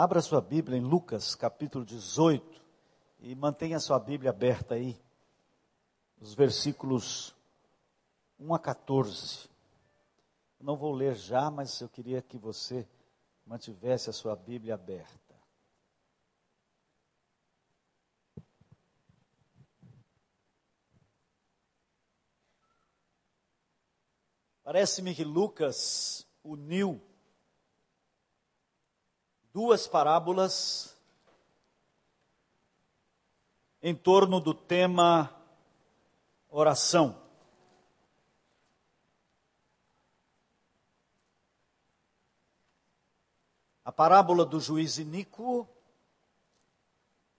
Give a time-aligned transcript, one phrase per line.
[0.00, 2.62] Abra sua Bíblia em Lucas, capítulo 18,
[3.18, 4.96] e mantenha sua Bíblia aberta aí,
[6.20, 7.34] os versículos
[8.38, 9.50] 1 a 14.
[10.60, 12.88] não vou ler já, mas eu queria que você
[13.44, 15.34] mantivesse a sua Bíblia aberta.
[24.62, 27.02] Parece-me que Lucas uniu
[29.58, 30.96] duas parábolas
[33.82, 35.34] em torno do tema
[36.48, 37.20] oração.
[43.84, 45.68] A parábola do juiz iníquo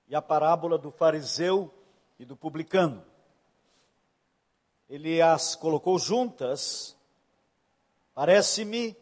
[0.06, 1.74] e a parábola do fariseu
[2.20, 3.02] e do publicano.
[4.90, 7.00] Ele as colocou juntas
[8.20, 8.98] Parece-me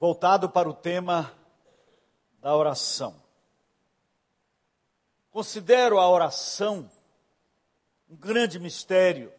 [0.00, 1.30] voltado para o tema
[2.40, 3.14] da oração.
[5.30, 6.90] Considero a oração
[8.08, 9.30] um grande mistério.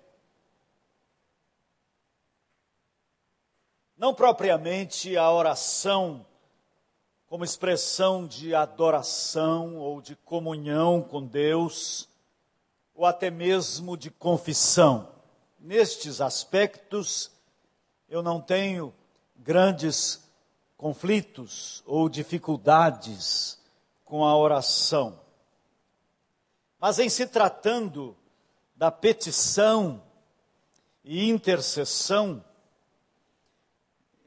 [3.98, 6.24] Não propriamente a oração
[7.26, 12.08] como expressão de adoração ou de comunhão com Deus,
[12.94, 15.12] ou até mesmo de confissão
[15.60, 17.32] nestes aspectos,
[18.08, 18.94] eu não tenho
[19.36, 20.31] grandes
[20.82, 23.60] conflitos ou dificuldades
[24.04, 25.22] com a oração.
[26.80, 28.18] Mas em se tratando
[28.76, 30.02] da petição
[31.04, 32.44] e intercessão,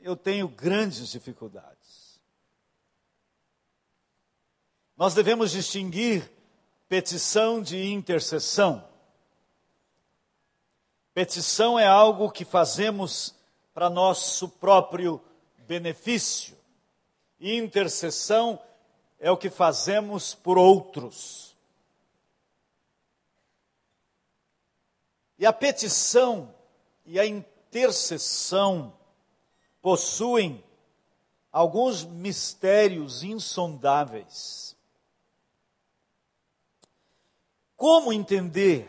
[0.01, 2.21] eu tenho grandes dificuldades.
[4.97, 6.31] Nós devemos distinguir
[6.89, 8.89] petição de intercessão.
[11.13, 13.35] Petição é algo que fazemos
[13.75, 15.21] para nosso próprio
[15.67, 16.57] benefício.
[17.39, 18.63] E intercessão
[19.19, 21.57] é o que fazemos por outros.
[25.39, 26.55] E a petição
[27.05, 28.97] e a intercessão
[29.83, 30.65] possuem
[31.51, 34.77] alguns mistérios insondáveis.
[37.77, 38.89] Como entender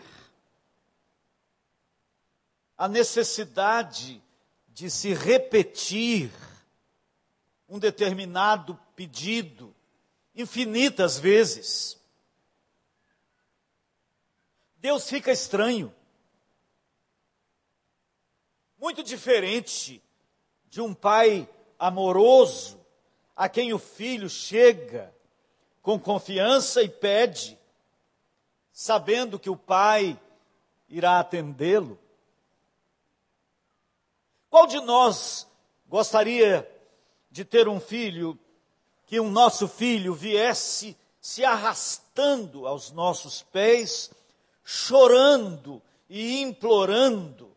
[2.77, 4.21] a necessidade
[4.69, 6.31] de se repetir
[7.67, 9.75] um determinado pedido
[10.35, 11.99] infinitas vezes.
[14.77, 15.93] Deus fica estranho.
[18.77, 20.03] Muito diferente
[20.67, 21.49] de um pai
[21.79, 22.79] amoroso
[23.35, 25.13] a quem o filho chega
[25.81, 27.57] com confiança e pede,
[28.71, 30.19] sabendo que o pai
[30.87, 31.99] irá atendê-lo.
[34.49, 35.47] Qual de nós
[35.87, 36.74] gostaria
[37.35, 38.39] de ter um filho
[39.05, 44.09] que um nosso filho viesse se arrastando aos nossos pés,
[44.63, 47.53] chorando e implorando,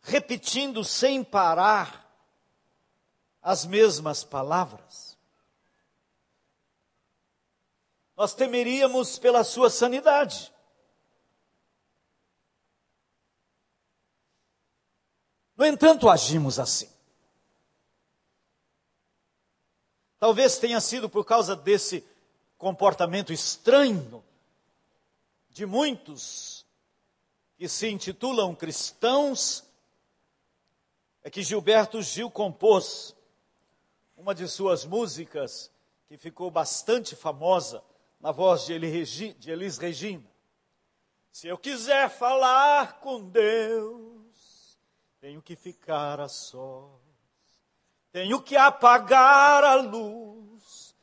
[0.00, 2.08] repetindo sem parar
[3.42, 5.18] as mesmas palavras?
[8.16, 10.52] Nós temeríamos pela sua sanidade.
[15.56, 16.95] No entanto, agimos assim.
[20.18, 22.04] Talvez tenha sido por causa desse
[22.56, 24.24] comportamento estranho
[25.50, 26.66] de muitos
[27.56, 29.64] que se intitulam cristãos,
[31.22, 33.14] é que Gilberto Gil compôs
[34.16, 35.70] uma de suas músicas
[36.06, 37.82] que ficou bastante famosa
[38.20, 40.24] na voz de Elis Regina.
[41.32, 44.78] Se eu quiser falar com Deus,
[45.20, 47.05] tenho que ficar a sós.
[48.16, 50.96] Tenho que apagar a luz.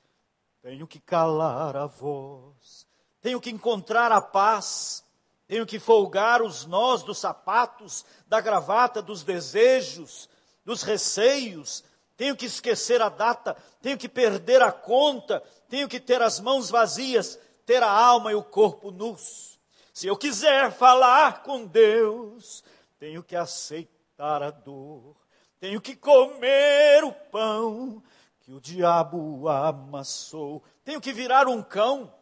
[0.63, 2.88] Tenho que calar a voz.
[3.22, 5.03] Tenho que encontrar a paz.
[5.46, 10.28] Tenho que folgar os nós dos sapatos, da gravata, dos desejos,
[10.66, 11.84] dos receios.
[12.18, 13.55] Tenho que esquecer a data.
[13.79, 15.40] Tenho que perder a conta.
[15.70, 19.59] Tenho que ter as mãos vazias, ter a alma e o corpo nus.
[19.93, 22.64] Se eu quiser falar com Deus,
[22.97, 25.22] tenho que aceitar a dor.
[25.63, 28.03] Tenho que comer o pão
[28.41, 30.61] que o diabo amassou.
[30.83, 32.13] Tenho que virar um cão.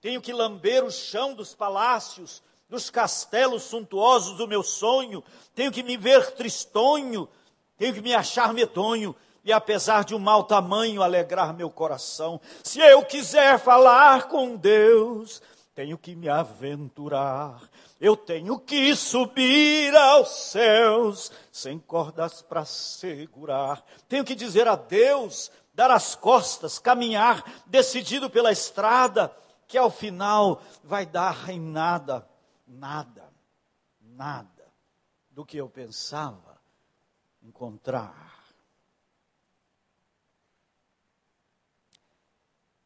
[0.00, 5.22] Tenho que lamber o chão dos palácios, dos castelos suntuosos do meu sonho.
[5.54, 7.28] Tenho que me ver tristonho.
[7.78, 9.14] Tenho que me achar medonho
[9.44, 12.40] e apesar de um mau tamanho alegrar meu coração.
[12.64, 15.40] Se eu quiser falar com Deus,
[15.80, 17.58] tenho que me aventurar.
[17.98, 23.82] Eu tenho que subir aos céus sem cordas para segurar.
[24.06, 29.34] Tenho que dizer a Deus dar as costas, caminhar decidido pela estrada,
[29.66, 32.28] que ao final vai dar em nada,
[32.66, 33.32] nada,
[34.02, 34.66] nada
[35.30, 36.60] do que eu pensava
[37.42, 38.44] encontrar.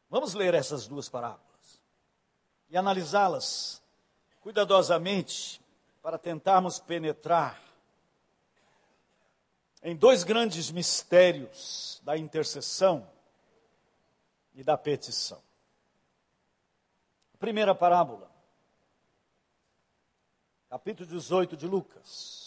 [0.09, 1.44] Vamos ler essas duas parábolas
[2.75, 3.81] e analisá-las
[4.41, 5.61] cuidadosamente
[6.01, 7.57] para tentarmos penetrar
[9.81, 13.09] em dois grandes mistérios da intercessão
[14.53, 15.41] e da petição.
[17.39, 18.29] Primeira parábola,
[20.69, 22.44] capítulo 18 de Lucas.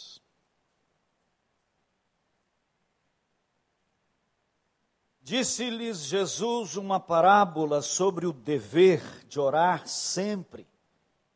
[5.29, 10.67] Disse-lhes Jesus uma parábola sobre o dever de orar sempre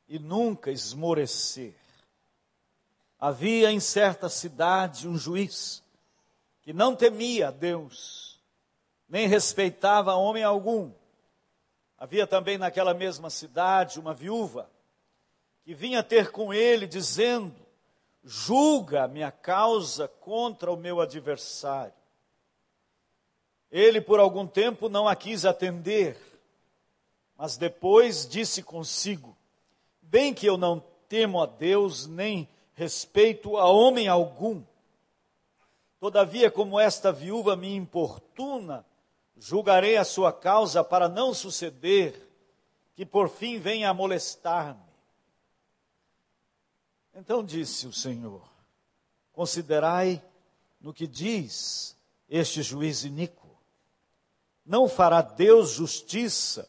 [0.09, 1.77] e nunca esmorecer.
[3.21, 5.85] Havia em certa cidade um juiz
[6.63, 8.41] que não temia Deus,
[9.07, 10.91] nem respeitava homem algum.
[11.99, 14.71] Havia também naquela mesma cidade uma viúva
[15.65, 17.55] que vinha ter com ele dizendo:
[18.25, 22.02] Julga minha causa contra o meu adversário.
[23.73, 26.19] Ele por algum tempo não a quis atender,
[27.39, 29.35] mas depois disse consigo:
[30.03, 34.63] Bem que eu não temo a Deus, nem respeito a homem algum.
[35.99, 38.85] Todavia, como esta viúva me importuna,
[39.39, 42.29] julgarei a sua causa para não suceder
[42.95, 44.93] que por fim venha a molestar-me.
[47.15, 48.43] Então disse o Senhor:
[49.33, 50.23] Considerai
[50.79, 51.97] no que diz
[52.29, 53.42] este juiz iníquo.
[54.73, 56.67] Não fará Deus justiça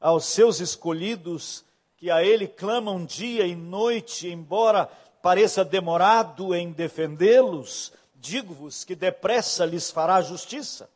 [0.00, 1.64] aos seus escolhidos
[1.96, 4.86] que a ele clamam dia e noite, embora
[5.22, 7.92] pareça demorado em defendê-los?
[8.24, 10.90] digo-vos que depressa lhes fará justiça.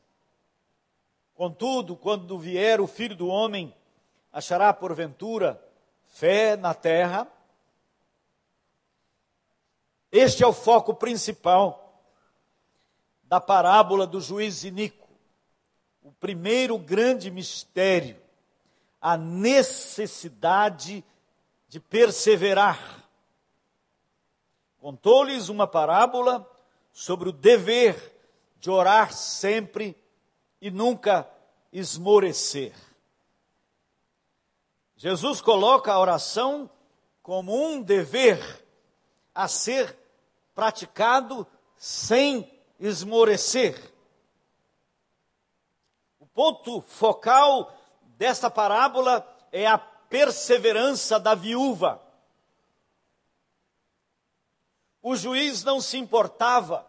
[1.35, 3.73] Contudo, quando vier o filho do homem,
[4.33, 5.63] achará porventura
[6.07, 7.29] fé na terra?
[10.11, 12.03] Este é o foco principal
[13.23, 15.08] da parábola do juiz Inico.
[16.09, 18.17] O primeiro grande mistério,
[18.99, 21.05] a necessidade
[21.69, 23.07] de perseverar.
[24.79, 26.51] Contou-lhes uma parábola
[26.91, 28.17] sobre o dever
[28.59, 29.95] de orar sempre
[30.63, 31.29] e nunca
[31.71, 32.73] esmorecer.
[34.97, 36.71] Jesus coloca a oração
[37.23, 38.65] como um dever
[39.35, 39.95] a ser
[40.55, 41.47] praticado
[41.77, 42.51] sem
[42.81, 43.98] esmorecer.
[46.39, 47.77] Ponto focal
[48.17, 52.01] desta parábola é a perseverança da viúva.
[55.03, 56.89] O juiz não se importava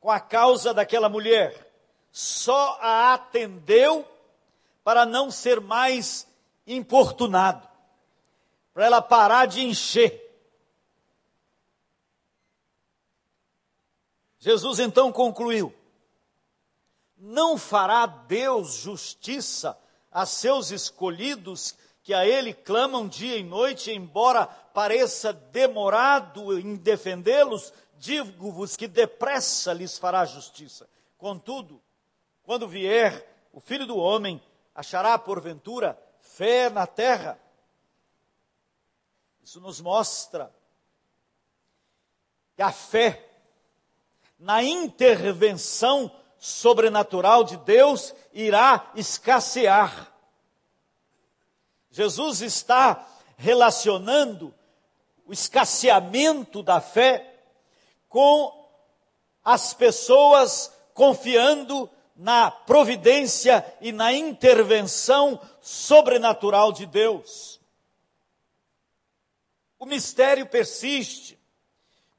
[0.00, 1.70] com a causa daquela mulher,
[2.10, 4.02] só a atendeu
[4.82, 6.26] para não ser mais
[6.66, 7.68] importunado,
[8.72, 10.22] para ela parar de encher.
[14.38, 15.83] Jesus então concluiu:
[17.26, 19.78] Não fará Deus justiça
[20.12, 27.72] a seus escolhidos que a Ele clamam dia e noite, embora pareça demorado em defendê-los?
[28.04, 30.86] digo-vos que depressa lhes fará justiça.
[31.16, 31.80] Contudo,
[32.42, 34.42] quando vier o filho do homem,
[34.74, 37.38] achará porventura fé na terra.
[39.42, 40.54] Isso nos mostra
[42.54, 43.26] que a fé
[44.38, 50.12] na intervenção sobrenatural de Deus irá escassear.
[51.90, 53.08] Jesus está
[53.38, 54.54] relacionando
[55.24, 57.34] o escasseamento da fé
[58.10, 58.68] com
[59.42, 67.58] as pessoas confiando na providência e na intervenção sobrenatural de Deus.
[69.78, 71.38] O mistério persiste,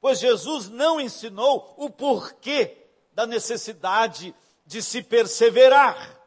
[0.00, 2.85] pois Jesus não ensinou o porquê
[3.16, 6.20] da necessidade de se perseverar.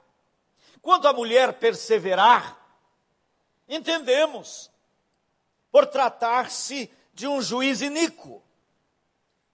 [0.81, 2.59] Quanto à mulher perseverar,
[3.67, 4.71] entendemos,
[5.71, 8.41] por tratar-se de um juiz iníquo.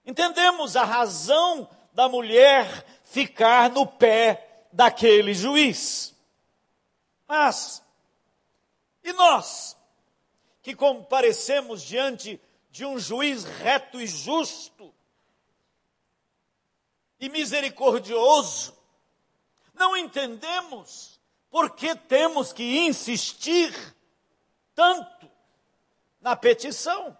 [0.06, 6.15] Entendemos a razão da mulher ficar no pé daquele juiz.
[7.27, 7.84] Mas,
[9.04, 9.75] e nós,
[10.62, 14.95] que comparecemos diante de um juiz reto e justo
[17.20, 18.76] e misericordioso,
[19.74, 21.20] não entendemos
[21.50, 23.74] por que temos que insistir
[24.74, 25.30] tanto
[26.20, 27.18] na petição.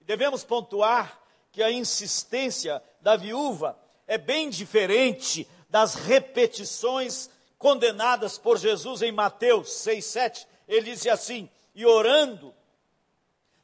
[0.00, 1.20] Devemos pontuar
[1.50, 9.72] que a insistência da viúva é bem diferente das repetições condenadas por Jesus em Mateus
[9.72, 10.48] 6, 7.
[10.68, 12.54] Ele disse assim: E orando,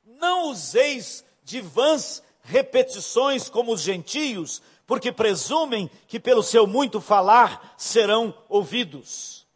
[0.05, 7.75] não useis de vãs repetições como os gentios, porque presumem que pelo seu muito falar
[7.77, 9.47] serão ouvidos.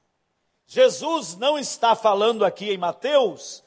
[0.67, 3.63] Jesus não está falando aqui em Mateus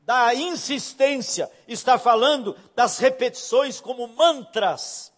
[0.00, 5.12] da insistência, está falando das repetições como mantras,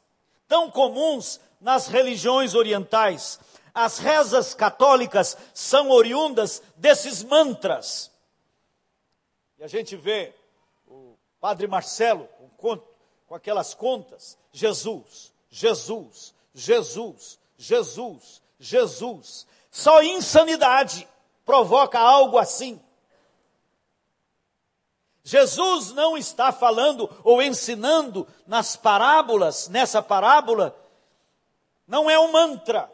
[0.46, 3.40] tão comuns nas religiões orientais.
[3.74, 8.10] As rezas católicas são oriundas desses mantras.
[9.58, 10.32] E a gente vê
[10.86, 12.80] o Padre Marcelo com,
[13.26, 19.46] com aquelas contas: Jesus, Jesus, Jesus, Jesus, Jesus.
[19.70, 21.06] Só insanidade
[21.44, 22.80] provoca algo assim.
[25.22, 30.76] Jesus não está falando ou ensinando nas parábolas, nessa parábola,
[31.86, 32.90] não é um mantra.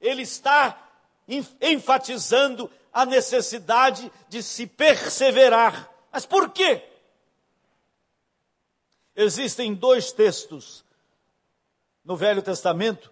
[0.00, 0.80] Ele está
[1.60, 5.90] enfatizando a necessidade de se perseverar.
[6.12, 6.84] Mas por quê?
[9.16, 10.84] Existem dois textos
[12.04, 13.10] no Velho Testamento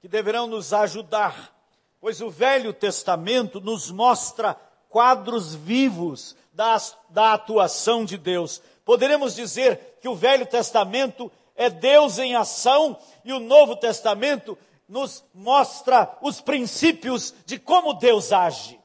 [0.00, 1.54] que deverão nos ajudar,
[2.00, 4.54] pois o Velho Testamento nos mostra
[4.88, 6.76] quadros vivos da,
[7.08, 8.60] da atuação de Deus.
[8.84, 14.58] Poderemos dizer que o Velho Testamento é Deus em ação e o Novo Testamento
[14.88, 18.78] nos mostra os princípios de como Deus age.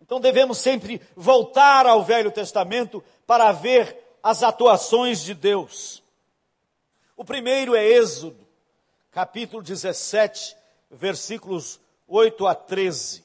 [0.00, 6.02] Então devemos sempre voltar ao Velho Testamento para ver as atuações de Deus.
[7.16, 8.46] O primeiro é Êxodo,
[9.10, 10.56] capítulo 17,
[10.90, 13.24] versículos 8 a 13.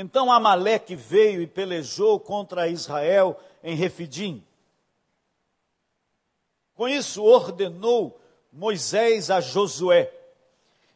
[0.00, 4.46] Então Amaleque veio e pelejou contra Israel em Refidim.
[6.78, 8.20] Com isso ordenou
[8.52, 10.12] Moisés a Josué: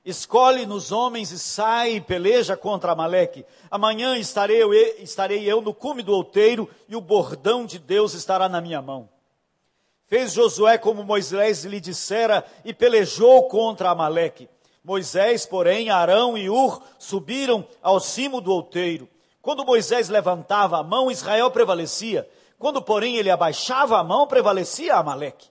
[0.05, 3.45] Escolhe-nos homens e sai e peleja contra Amaleque.
[3.69, 8.49] Amanhã estarei eu, estarei eu no cume do outeiro e o bordão de Deus estará
[8.49, 9.09] na minha mão.
[10.07, 14.49] Fez Josué como Moisés lhe dissera e pelejou contra Amaleque.
[14.85, 19.09] Moisés, porém, Arão e Ur subiram ao cimo do outeiro.
[19.41, 22.31] Quando Moisés levantava a mão, Israel prevalecia.
[22.57, 25.51] Quando, porém, ele abaixava a mão, prevalecia Amaleque.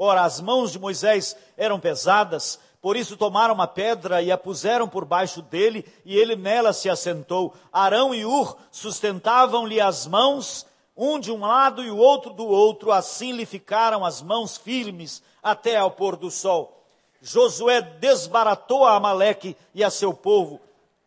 [0.00, 4.88] Ora, as mãos de Moisés eram pesadas, por isso tomaram uma pedra e a puseram
[4.88, 7.52] por baixo dele, e ele nela se assentou.
[7.72, 10.64] Arão e Ur sustentavam-lhe as mãos,
[10.96, 15.20] um de um lado e o outro do outro, assim lhe ficaram as mãos firmes
[15.42, 16.80] até ao pôr do sol.
[17.20, 20.60] Josué desbaratou a Amaleque e a seu povo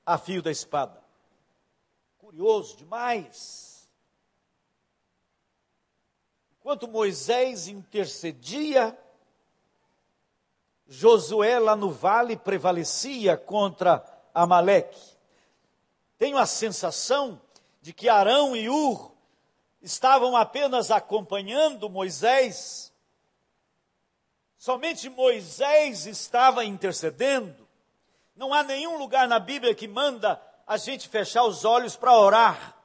[0.06, 1.02] a fio da espada.
[2.18, 3.71] Curioso demais.
[6.62, 8.98] Enquanto Moisés intercedia,
[10.88, 14.02] Josué lá no vale prevalecia contra
[14.34, 15.02] Amaleque.
[16.18, 17.42] Tenho a sensação
[17.82, 19.12] de que Arão e Ur
[19.82, 22.92] estavam apenas acompanhando Moisés
[24.62, 27.68] Somente Moisés estava intercedendo.
[28.36, 32.78] Não há nenhum lugar na Bíblia que manda a gente fechar os olhos para orar.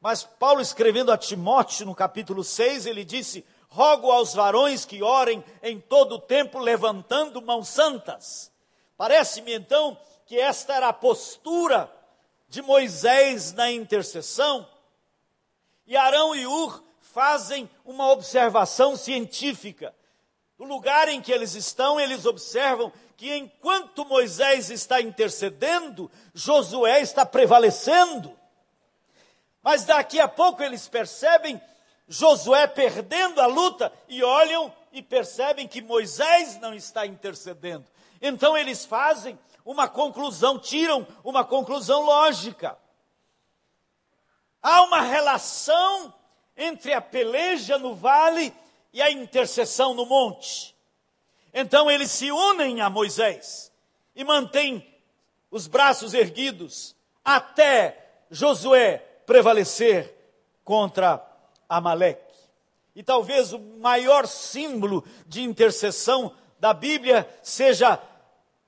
[0.00, 5.44] Mas Paulo escrevendo a Timóteo no capítulo 6, ele disse: Rogo aos varões que orem
[5.62, 8.50] em todo o tempo levantando mãos santas.
[8.96, 11.92] Parece-me então que esta era a postura
[12.48, 14.66] de Moisés na intercessão.
[15.86, 19.94] E Arão e Ur fazem uma observação científica.
[20.58, 27.26] No lugar em que eles estão, eles observam que enquanto Moisés está intercedendo, Josué está
[27.26, 28.39] prevalecendo.
[29.62, 31.60] Mas daqui a pouco eles percebem
[32.08, 37.86] Josué perdendo a luta e olham e percebem que Moisés não está intercedendo.
[38.20, 42.76] Então eles fazem uma conclusão, tiram uma conclusão lógica.
[44.62, 46.12] Há uma relação
[46.56, 48.52] entre a peleja no vale
[48.92, 50.74] e a intercessão no monte.
[51.54, 53.72] Então eles se unem a Moisés
[54.14, 54.86] e mantêm
[55.50, 60.12] os braços erguidos até Josué prevalecer
[60.64, 61.24] contra
[61.68, 62.34] Amaleque.
[62.96, 68.02] E talvez o maior símbolo de intercessão da Bíblia seja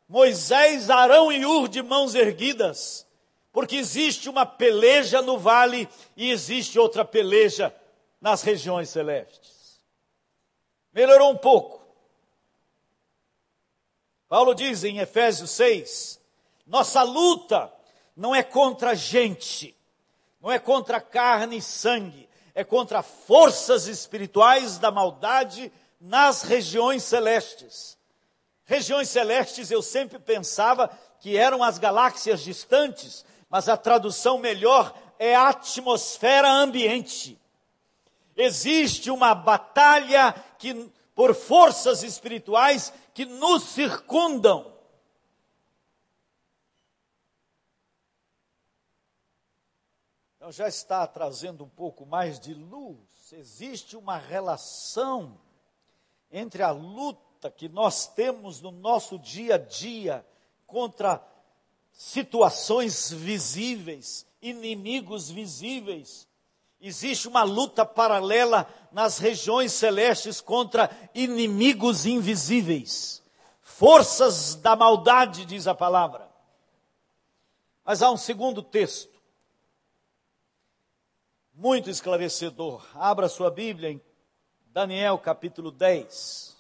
[0.08, 3.04] Moisés, Arão e Ur de mãos erguidas,
[3.50, 7.74] porque existe uma peleja no vale e existe outra peleja
[8.20, 9.80] nas regiões celestes.
[10.92, 11.84] Melhorou um pouco.
[14.28, 16.20] Paulo diz em Efésios 6
[16.64, 17.72] Nossa luta
[18.16, 19.76] não é contra gente,
[20.42, 27.96] não é contra carne e sangue, é contra forças espirituais da maldade nas regiões celestes.
[28.64, 35.36] Regiões celestes eu sempre pensava que eram as galáxias distantes, mas a tradução melhor é
[35.36, 37.38] atmosfera ambiente.
[38.36, 44.71] Existe uma batalha que, por forças espirituais que nos circundam.
[50.50, 53.32] Já está trazendo um pouco mais de luz.
[53.32, 55.38] Existe uma relação
[56.32, 60.26] entre a luta que nós temos no nosso dia a dia
[60.66, 61.22] contra
[61.92, 66.26] situações visíveis, inimigos visíveis.
[66.80, 73.22] Existe uma luta paralela nas regiões celestes contra inimigos invisíveis,
[73.60, 76.28] forças da maldade, diz a palavra.
[77.84, 79.11] Mas há um segundo texto
[81.54, 82.86] muito esclarecedor.
[82.94, 84.00] Abra sua Bíblia em
[84.66, 86.52] Daniel capítulo 10.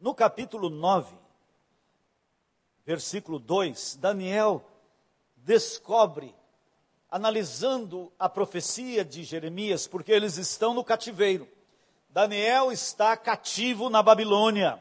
[0.00, 1.14] No capítulo 9,
[2.86, 4.64] versículo 2, Daniel
[5.36, 6.34] descobre,
[7.10, 11.46] analisando a profecia de Jeremias, porque eles estão no cativeiro.
[12.12, 14.80] Daniel está cativo na Babilônia.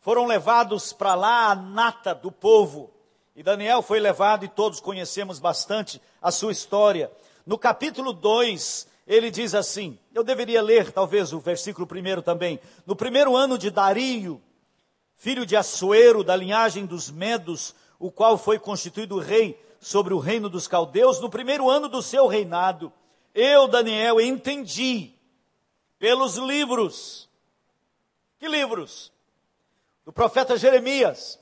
[0.00, 2.90] Foram levados para lá a nata do povo.
[3.36, 7.12] E Daniel foi levado, e todos conhecemos bastante a sua história.
[7.46, 12.58] No capítulo 2, ele diz assim: eu deveria ler talvez o versículo primeiro também.
[12.86, 14.40] No primeiro ano de Dario,
[15.14, 20.48] filho de Assuero, da linhagem dos Medos, o qual foi constituído rei sobre o reino
[20.48, 22.90] dos caldeus, no primeiro ano do seu reinado,
[23.34, 25.12] eu, Daniel, entendi
[26.02, 27.30] pelos livros.
[28.40, 29.12] Que livros?
[30.04, 31.38] Do profeta Jeremias.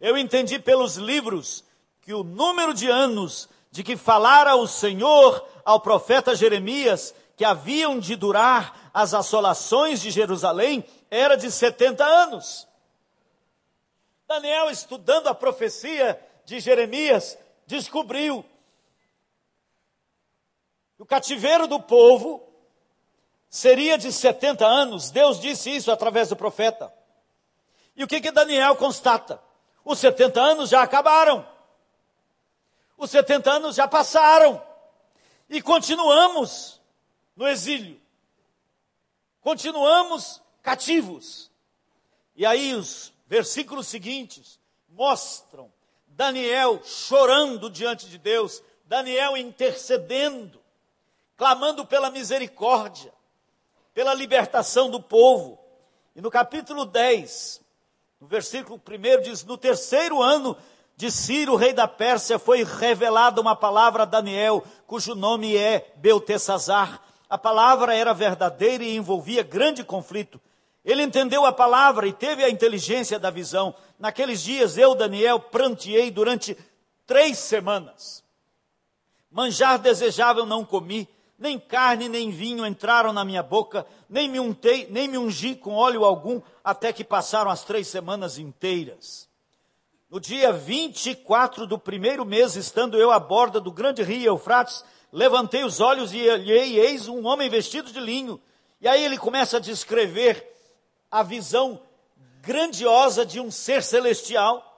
[0.00, 1.62] Eu entendi pelos livros
[2.00, 8.00] que o número de anos de que falara o Senhor ao profeta Jeremias, que haviam
[8.00, 12.66] de durar as assolações de Jerusalém, era de 70 anos.
[14.26, 17.38] Daniel, estudando a profecia de Jeremias,
[17.68, 18.44] descobriu
[20.96, 22.52] que o cativeiro do povo
[23.54, 25.12] seria de 70 anos.
[25.12, 26.92] Deus disse isso através do profeta.
[27.94, 29.40] E o que que Daniel constata?
[29.84, 31.46] Os 70 anos já acabaram.
[32.98, 34.60] Os 70 anos já passaram.
[35.48, 36.80] E continuamos
[37.36, 38.00] no exílio.
[39.40, 41.48] Continuamos cativos.
[42.34, 45.72] E aí os versículos seguintes mostram
[46.08, 50.60] Daniel chorando diante de Deus, Daniel intercedendo,
[51.36, 53.14] clamando pela misericórdia
[53.94, 55.58] pela libertação do povo.
[56.14, 57.62] E no capítulo 10,
[58.20, 60.56] no versículo 1 diz: No terceiro ano
[60.96, 67.00] de Ciro, rei da Pérsia, foi revelada uma palavra a Daniel, cujo nome é Beltesazar.
[67.28, 70.40] A palavra era verdadeira e envolvia grande conflito.
[70.84, 73.74] Ele entendeu a palavra e teve a inteligência da visão.
[73.98, 76.56] Naqueles dias, eu, Daniel, pranteei durante
[77.06, 78.22] três semanas.
[79.30, 84.86] Manjar desejável não comi, nem carne nem vinho entraram na minha boca, nem me untei,
[84.90, 89.28] nem me ungi com óleo algum, até que passaram as três semanas inteiras.
[90.08, 95.64] No dia 24 do primeiro mês, estando eu à borda do grande rio Eufrates, levantei
[95.64, 98.40] os olhos e olhei, eis um homem vestido de linho.
[98.80, 100.46] E aí ele começa a descrever
[101.10, 101.80] a visão
[102.42, 104.70] grandiosa de um ser celestial.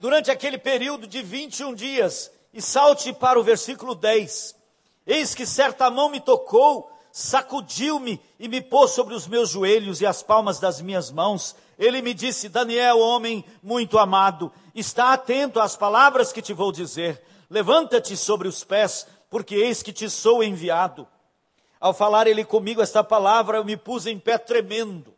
[0.00, 4.56] Durante aquele período de 21 dias, e salte para o versículo 10.
[5.06, 10.06] Eis que certa mão me tocou, sacudiu-me e me pôs sobre os meus joelhos e
[10.06, 11.54] as palmas das minhas mãos.
[11.78, 17.22] Ele me disse: Daniel, homem muito amado, está atento às palavras que te vou dizer.
[17.50, 21.06] Levanta-te sobre os pés, porque eis que te sou enviado.
[21.78, 25.12] Ao falar ele comigo esta palavra, eu me pus em pé tremendo.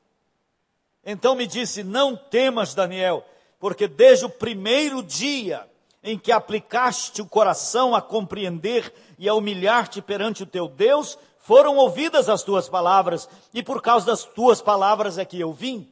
[1.06, 3.24] Então me disse: Não temas, Daniel,
[3.60, 5.67] porque desde o primeiro dia
[6.02, 11.76] em que aplicaste o coração a compreender e a humilhar-te perante o teu Deus, foram
[11.76, 15.90] ouvidas as tuas palavras, e por causa das tuas palavras é que eu vim.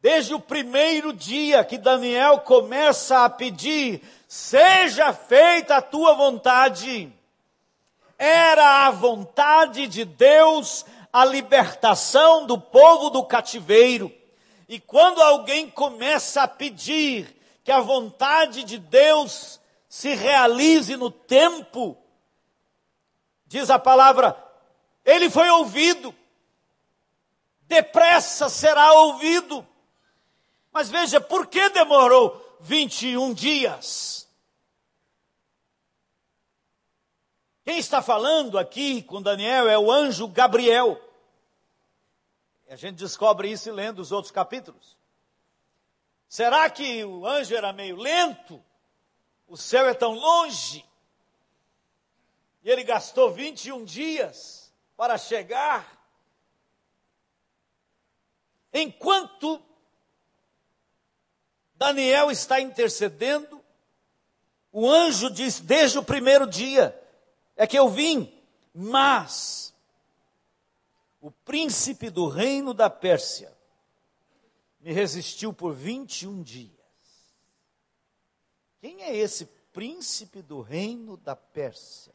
[0.00, 7.10] Desde o primeiro dia que Daniel começa a pedir, seja feita a tua vontade,
[8.18, 14.12] era a vontade de Deus a libertação do povo do cativeiro.
[14.68, 17.34] E quando alguém começa a pedir
[17.64, 21.96] que a vontade de Deus se realize no tempo,
[23.46, 24.36] diz a palavra,
[25.02, 26.14] ele foi ouvido,
[27.62, 29.66] depressa será ouvido.
[30.70, 34.28] Mas veja, por que demorou 21 dias?
[37.64, 41.00] Quem está falando aqui com Daniel é o anjo Gabriel.
[42.68, 44.93] A gente descobre isso lendo os outros capítulos.
[46.34, 48.60] Será que o anjo era meio lento?
[49.46, 50.84] O céu é tão longe.
[52.64, 55.96] E ele gastou 21 dias para chegar.
[58.72, 59.62] Enquanto
[61.76, 63.64] Daniel está intercedendo,
[64.72, 67.00] o anjo diz desde o primeiro dia:
[67.54, 68.44] é que eu vim,
[68.74, 69.72] mas
[71.20, 73.53] o príncipe do reino da Pérsia
[74.84, 76.70] me resistiu por 21 dias.
[78.78, 82.14] Quem é esse príncipe do reino da Pérsia?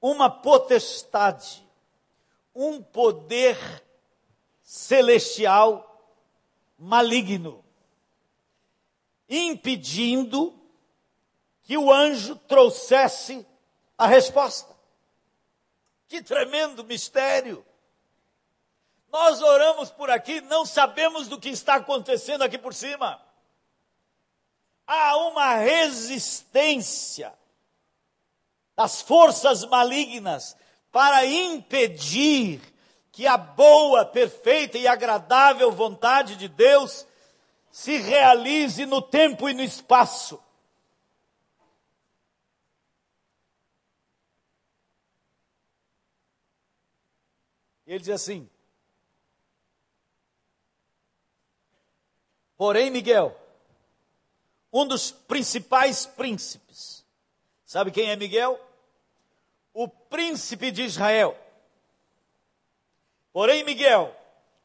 [0.00, 1.68] Uma potestade,
[2.54, 3.58] um poder
[4.62, 5.92] celestial
[6.78, 7.64] maligno
[9.28, 10.56] impedindo
[11.64, 13.44] que o anjo trouxesse
[13.98, 14.72] a resposta.
[16.06, 17.66] Que tremendo mistério!
[19.08, 23.20] Nós oramos por aqui, não sabemos do que está acontecendo aqui por cima.
[24.86, 27.32] Há uma resistência
[28.76, 30.56] das forças malignas
[30.92, 32.60] para impedir
[33.10, 37.06] que a boa, perfeita e agradável vontade de Deus
[37.70, 40.42] se realize no tempo e no espaço.
[47.86, 48.50] Ele diz assim:
[52.56, 53.36] Porém, Miguel,
[54.72, 57.04] um dos principais príncipes,
[57.64, 58.58] sabe quem é Miguel?
[59.72, 61.36] O príncipe de Israel.
[63.32, 64.14] Porém, Miguel,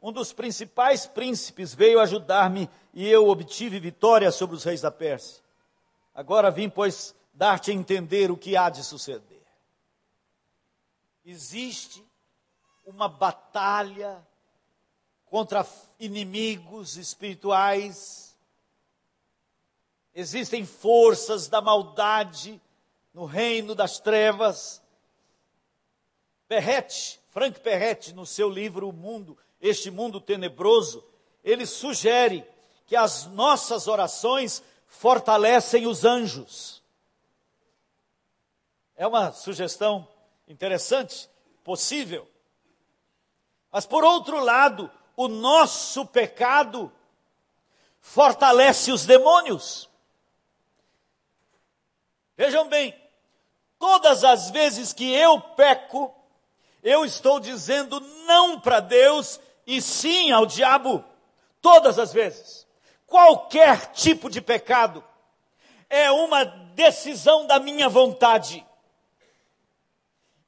[0.01, 5.43] um dos principais príncipes veio ajudar-me e eu obtive vitória sobre os reis da Pérsia.
[6.15, 9.41] Agora vim, pois, dar-te a entender o que há de suceder.
[11.23, 12.03] Existe
[12.85, 14.25] uma batalha
[15.31, 15.65] contra
[15.97, 18.37] inimigos espirituais.
[20.13, 22.61] Existem forças da maldade
[23.13, 24.83] no reino das trevas.
[26.47, 31.03] Perrette, Frank Perrette, no seu livro O Mundo este mundo tenebroso,
[31.43, 32.43] ele sugere
[32.87, 36.83] que as nossas orações fortalecem os anjos.
[38.95, 40.07] É uma sugestão
[40.47, 41.29] interessante,
[41.63, 42.27] possível.
[43.71, 44.91] Mas por outro lado,
[45.23, 46.91] o nosso pecado
[47.99, 49.87] fortalece os demônios.
[52.35, 52.99] Vejam bem,
[53.77, 56.11] todas as vezes que eu peco,
[56.81, 61.05] eu estou dizendo não para Deus e sim ao diabo,
[61.61, 62.65] todas as vezes.
[63.05, 65.03] Qualquer tipo de pecado
[65.87, 68.65] é uma decisão da minha vontade.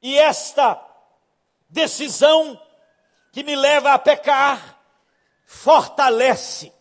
[0.02, 0.84] E esta
[1.70, 2.60] decisão
[3.34, 4.80] que me leva a pecar
[5.44, 6.72] fortalece,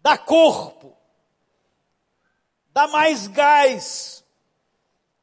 [0.00, 0.96] dá corpo,
[2.72, 4.24] dá mais gás,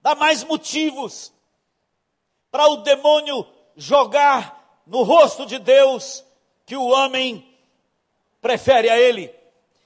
[0.02, 1.32] dá mais motivos
[2.52, 3.48] para o demônio
[3.78, 6.22] jogar no rosto de Deus
[6.66, 7.58] que o homem
[8.42, 9.34] prefere a ele.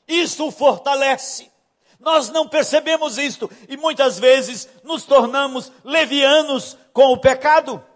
[0.07, 1.51] Isso o fortalece.
[1.99, 7.92] Nós não percebemos isto e muitas vezes nos tornamos levianos com o pecado.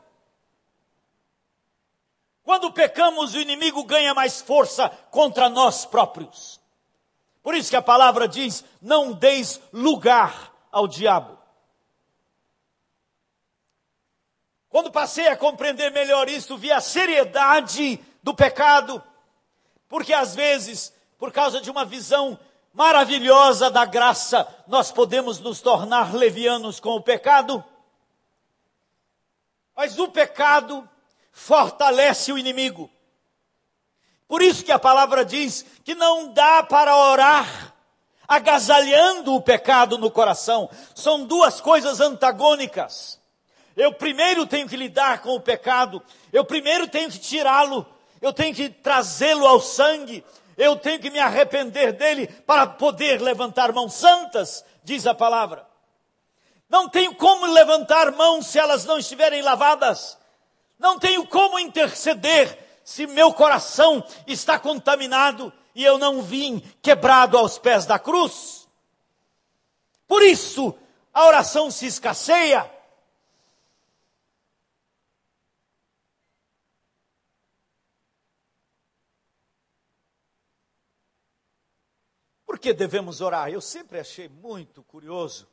[2.48, 6.62] Quando pecamos, o inimigo ganha mais força contra nós próprios.
[7.44, 11.38] Por isso que a palavra diz: não deis lugar ao diabo.
[14.70, 19.04] Quando passei a compreender melhor isso, vi a seriedade do pecado,
[19.90, 22.40] porque às vezes, por causa de uma visão
[22.72, 27.62] maravilhosa da graça, nós podemos nos tornar levianos com o pecado.
[29.76, 30.90] Mas o pecado
[31.38, 32.90] fortalece o inimigo.
[34.28, 37.76] Por isso que a palavra diz que não dá para orar
[38.28, 40.68] agasalhando o pecado no coração.
[40.96, 43.22] São duas coisas antagônicas.
[43.76, 46.02] Eu primeiro tenho que lidar com o pecado,
[46.34, 47.86] eu primeiro tenho que tirá-lo,
[48.20, 50.26] eu tenho que trazê-lo ao sangue,
[50.58, 55.68] eu tenho que me arrepender dele para poder levantar mãos santas, diz a palavra.
[56.68, 60.18] Não tenho como levantar mãos se elas não estiverem lavadas.
[60.78, 67.58] Não tenho como interceder se meu coração está contaminado e eu não vim quebrado aos
[67.58, 68.68] pés da cruz.
[70.08, 70.74] Por isso,
[71.14, 72.72] a oração se escasseia.
[82.46, 83.50] Por que devemos orar?
[83.50, 85.48] Eu sempre achei muito curioso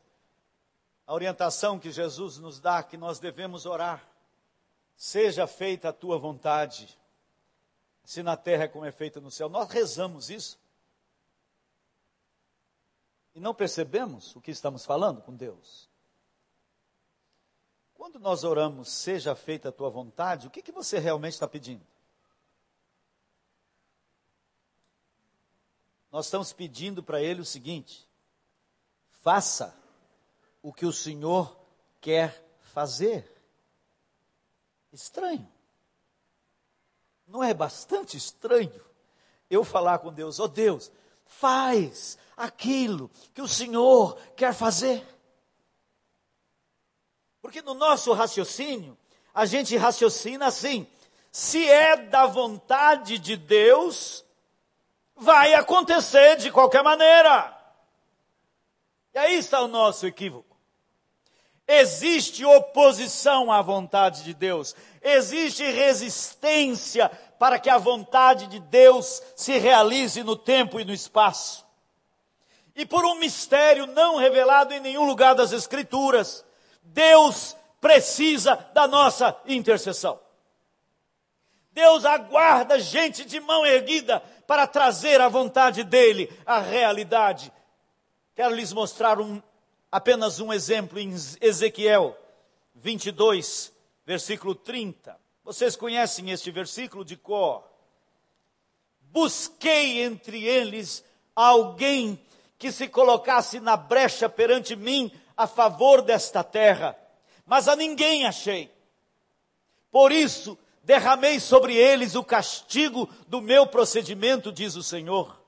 [1.06, 4.13] a orientação que Jesus nos dá que nós devemos orar.
[4.96, 6.98] Seja feita a tua vontade,
[8.04, 9.48] se na terra como é feita no céu.
[9.48, 10.58] Nós rezamos isso.
[13.34, 15.88] E não percebemos o que estamos falando com Deus.
[17.94, 21.84] Quando nós oramos, seja feita a tua vontade, o que, que você realmente está pedindo?
[26.12, 28.08] Nós estamos pedindo para Ele o seguinte:
[29.10, 29.76] faça
[30.62, 31.58] o que o Senhor
[32.00, 33.33] quer fazer.
[34.94, 35.46] Estranho.
[37.26, 38.84] Não é bastante estranho
[39.50, 40.90] eu falar com Deus, ó oh Deus,
[41.26, 45.06] faz aquilo que o Senhor quer fazer.
[47.42, 48.96] Porque no nosso raciocínio,
[49.34, 50.86] a gente raciocina assim:
[51.30, 54.24] se é da vontade de Deus,
[55.16, 57.52] vai acontecer de qualquer maneira.
[59.12, 60.53] E aí está o nosso equívoco.
[61.66, 69.58] Existe oposição à vontade de Deus, existe resistência para que a vontade de Deus se
[69.58, 71.64] realize no tempo e no espaço.
[72.76, 76.44] E por um mistério não revelado em nenhum lugar das Escrituras,
[76.82, 80.20] Deus precisa da nossa intercessão.
[81.72, 87.52] Deus aguarda gente de mão erguida para trazer a vontade dele à realidade.
[88.34, 89.42] Quero lhes mostrar um,
[89.94, 92.18] apenas um exemplo em Ezequiel
[92.74, 93.72] 22,
[94.04, 95.16] versículo 30.
[95.44, 97.62] Vocês conhecem este versículo de cor?
[99.02, 102.20] Busquei entre eles alguém
[102.58, 106.98] que se colocasse na brecha perante mim a favor desta terra,
[107.46, 108.68] mas a ninguém achei.
[109.92, 115.40] Por isso, derramei sobre eles o castigo do meu procedimento, diz o Senhor.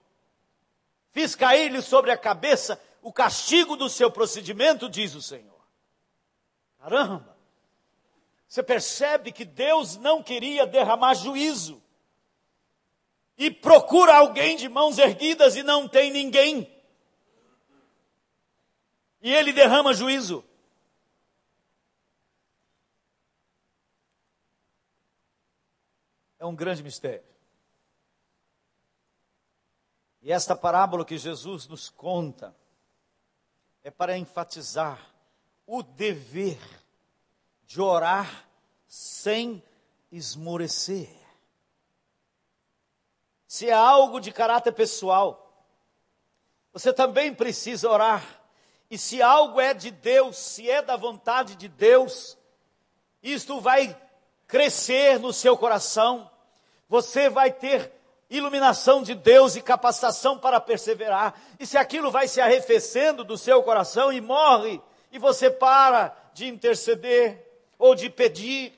[1.10, 5.64] Fiz cair-lhes sobre a cabeça o castigo do seu procedimento, diz o Senhor.
[6.80, 7.38] Caramba!
[8.48, 11.80] Você percebe que Deus não queria derramar juízo.
[13.38, 16.68] E procura alguém de mãos erguidas e não tem ninguém.
[19.20, 20.44] E ele derrama juízo.
[26.40, 27.22] É um grande mistério.
[30.20, 32.52] E esta parábola que Jesus nos conta
[33.86, 34.98] é para enfatizar
[35.64, 36.58] o dever
[37.64, 38.44] de orar
[38.88, 39.62] sem
[40.10, 41.08] esmorecer.
[43.46, 45.64] Se é algo de caráter pessoal,
[46.72, 48.24] você também precisa orar.
[48.90, 52.36] E se algo é de Deus, se é da vontade de Deus,
[53.22, 53.96] isto vai
[54.48, 56.28] crescer no seu coração,
[56.88, 57.92] você vai ter
[58.28, 61.40] iluminação de Deus e capacitação para perseverar.
[61.58, 64.80] E se aquilo vai se arrefecendo do seu coração e morre,
[65.12, 67.46] e você para de interceder,
[67.78, 68.72] ou de pedir.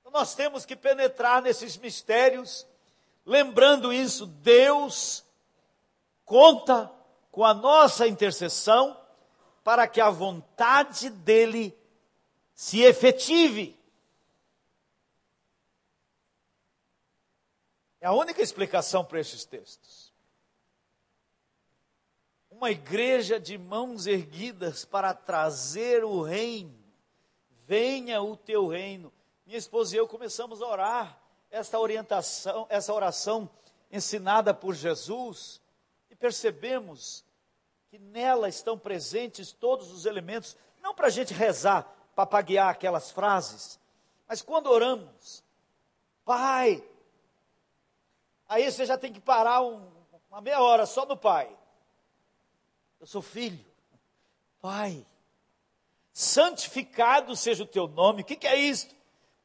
[0.00, 2.66] Então, nós temos que penetrar nesses mistérios,
[3.24, 5.24] lembrando isso, Deus
[6.24, 6.90] conta
[7.30, 8.98] com a nossa intercessão
[9.62, 11.76] para que a vontade dele
[12.54, 13.77] se efetive.
[18.00, 20.12] É a única explicação para esses textos.
[22.50, 26.78] Uma igreja de mãos erguidas para trazer o reino
[27.68, 29.12] venha o teu reino.
[29.44, 33.48] Minha esposa e eu começamos a orar esta orientação, essa oração
[33.92, 35.60] ensinada por Jesus
[36.10, 37.22] e percebemos
[37.90, 43.78] que nela estão presentes todos os elementos, não para a gente rezar, papaguear aquelas frases,
[44.26, 45.44] mas quando oramos,
[46.24, 46.82] Pai,
[48.48, 49.86] aí você já tem que parar um,
[50.30, 51.48] uma meia hora só no Pai.
[53.00, 53.64] Eu sou filho,
[54.60, 55.06] Pai
[56.18, 58.22] santificado seja o teu nome.
[58.22, 58.88] O que, que é isso?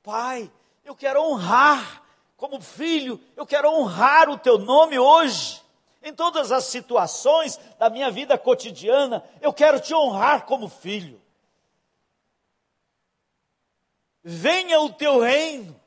[0.02, 0.52] Pai,
[0.84, 2.04] eu quero honrar,
[2.36, 5.62] como filho, eu quero honrar o teu nome hoje.
[6.02, 11.22] Em todas as situações da minha vida cotidiana, eu quero te honrar como filho.
[14.24, 15.80] Venha o teu reino.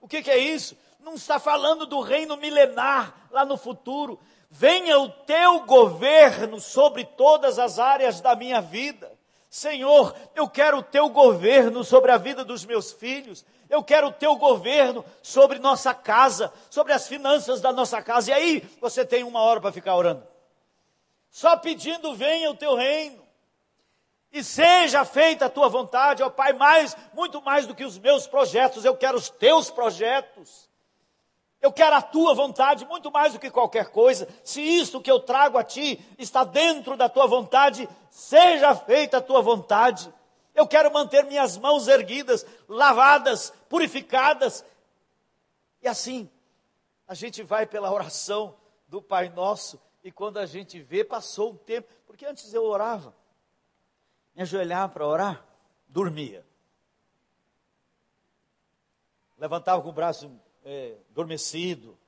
[0.00, 0.76] O que, que é isso?
[1.02, 4.20] Não está falando do reino milenar lá no futuro.
[4.48, 9.12] Venha o teu governo sobre todas as áreas da minha vida.
[9.50, 14.12] Senhor, eu quero o teu governo sobre a vida dos meus filhos, eu quero o
[14.12, 18.30] teu governo sobre nossa casa, sobre as finanças da nossa casa.
[18.30, 20.26] E aí você tem uma hora para ficar orando.
[21.30, 23.20] só pedindo: venha o teu reino.
[24.32, 28.26] E seja feita a tua vontade, ó Pai, mais, muito mais do que os meus
[28.26, 30.71] projetos, eu quero os teus projetos.
[31.62, 34.28] Eu quero a tua vontade muito mais do que qualquer coisa.
[34.42, 39.22] Se isto que eu trago a ti está dentro da tua vontade, seja feita a
[39.22, 40.12] tua vontade.
[40.56, 44.64] Eu quero manter minhas mãos erguidas, lavadas, purificadas.
[45.80, 46.28] E assim,
[47.06, 48.56] a gente vai pela oração
[48.88, 53.14] do Pai Nosso, e quando a gente vê, passou um tempo, porque antes eu orava,
[54.34, 55.46] me ajoelhava para orar,
[55.86, 56.44] dormia.
[59.38, 60.28] Levantava com o braço
[60.64, 61.98] é, adormecido,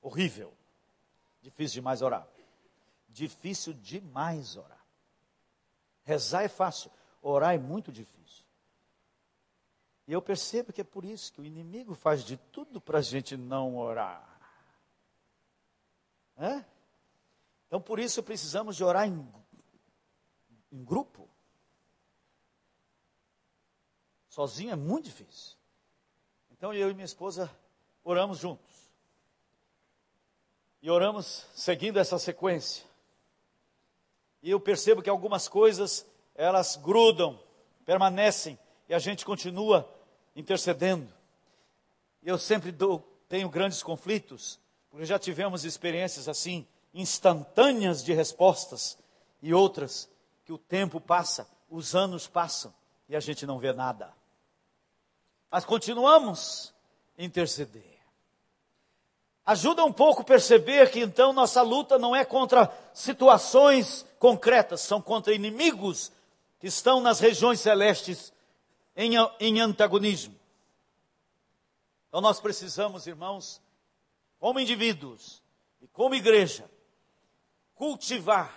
[0.00, 0.52] horrível.
[1.42, 2.26] Difícil demais orar.
[3.08, 4.84] Difícil demais orar.
[6.04, 8.44] Rezar é fácil, orar é muito difícil.
[10.06, 13.02] E eu percebo que é por isso que o inimigo faz de tudo para a
[13.02, 14.24] gente não orar.
[16.36, 16.64] É?
[17.66, 19.26] Então por isso precisamos de orar em,
[20.70, 21.28] em grupo.
[24.28, 25.56] Sozinho é muito difícil.
[26.50, 27.50] Então eu e minha esposa
[28.06, 28.64] oramos juntos.
[30.80, 32.86] E oramos seguindo essa sequência.
[34.40, 37.38] E eu percebo que algumas coisas, elas grudam,
[37.84, 38.56] permanecem,
[38.88, 39.92] e a gente continua
[40.36, 41.12] intercedendo.
[42.22, 46.64] Eu sempre dou, tenho grandes conflitos, porque já tivemos experiências assim,
[46.94, 48.96] instantâneas de respostas,
[49.42, 50.08] e outras
[50.44, 52.72] que o tempo passa, os anos passam,
[53.08, 54.14] e a gente não vê nada.
[55.50, 56.72] Mas continuamos
[57.18, 57.95] interceder
[59.46, 65.32] ajuda um pouco perceber que então nossa luta não é contra situações concretas, são contra
[65.32, 66.10] inimigos
[66.58, 68.32] que estão nas regiões celestes
[68.96, 70.34] em, em antagonismo.
[72.08, 73.62] Então nós precisamos, irmãos,
[74.40, 75.40] como indivíduos
[75.80, 76.68] e como igreja,
[77.74, 78.52] cultivar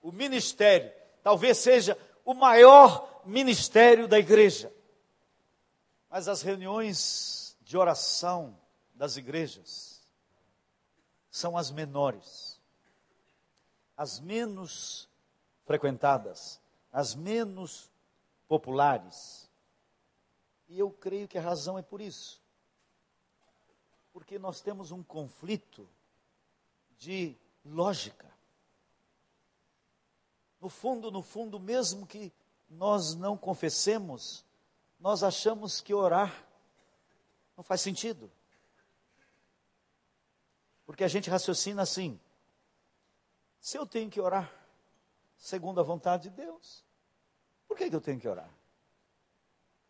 [0.00, 0.90] o ministério,
[1.22, 4.72] talvez seja o maior ministério da igreja.
[6.08, 8.56] Mas as reuniões de oração
[8.94, 9.91] das igrejas,
[11.32, 12.60] são as menores,
[13.96, 15.08] as menos
[15.64, 16.60] frequentadas,
[16.92, 17.90] as menos
[18.46, 19.50] populares.
[20.68, 22.38] E eu creio que a razão é por isso.
[24.12, 25.88] Porque nós temos um conflito
[26.98, 28.30] de lógica.
[30.60, 32.30] No fundo, no fundo, mesmo que
[32.68, 34.44] nós não confessemos,
[35.00, 36.46] nós achamos que orar
[37.56, 38.30] não faz sentido.
[40.92, 42.20] Porque a gente raciocina assim:
[43.58, 44.52] se eu tenho que orar
[45.38, 46.84] segundo a vontade de Deus,
[47.66, 48.52] por que, que eu tenho que orar?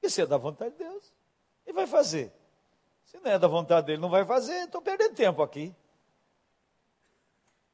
[0.00, 1.12] E se é da vontade de Deus,
[1.66, 2.32] ele vai fazer.
[3.04, 5.74] Se não é da vontade dele, não vai fazer, estou perdendo tempo aqui.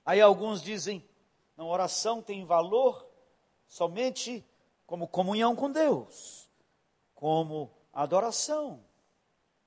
[0.07, 1.07] Aí alguns dizem:
[1.55, 3.07] não, oração tem valor
[3.67, 4.43] somente
[4.87, 6.49] como comunhão com Deus,
[7.15, 8.83] como adoração,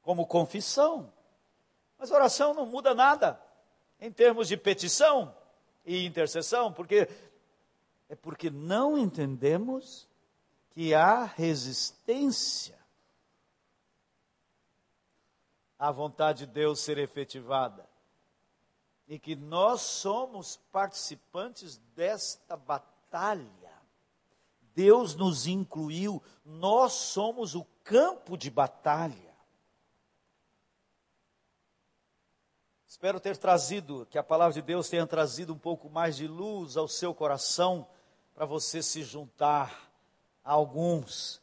[0.02, 1.14] como confissão.
[1.96, 3.40] Mas oração não muda nada
[4.02, 5.34] em termos de petição
[5.86, 7.08] e intercessão, porque
[8.10, 10.10] é porque não entendemos
[10.72, 12.78] que há resistência
[15.78, 17.90] à vontade de Deus ser efetivada.
[19.08, 23.50] E que nós somos participantes desta batalha.
[24.74, 29.31] Deus nos incluiu, nós somos o campo de batalha.
[32.92, 36.76] Espero ter trazido, que a palavra de Deus tenha trazido um pouco mais de luz
[36.76, 37.88] ao seu coração,
[38.36, 39.90] para você se juntar
[40.44, 41.42] a alguns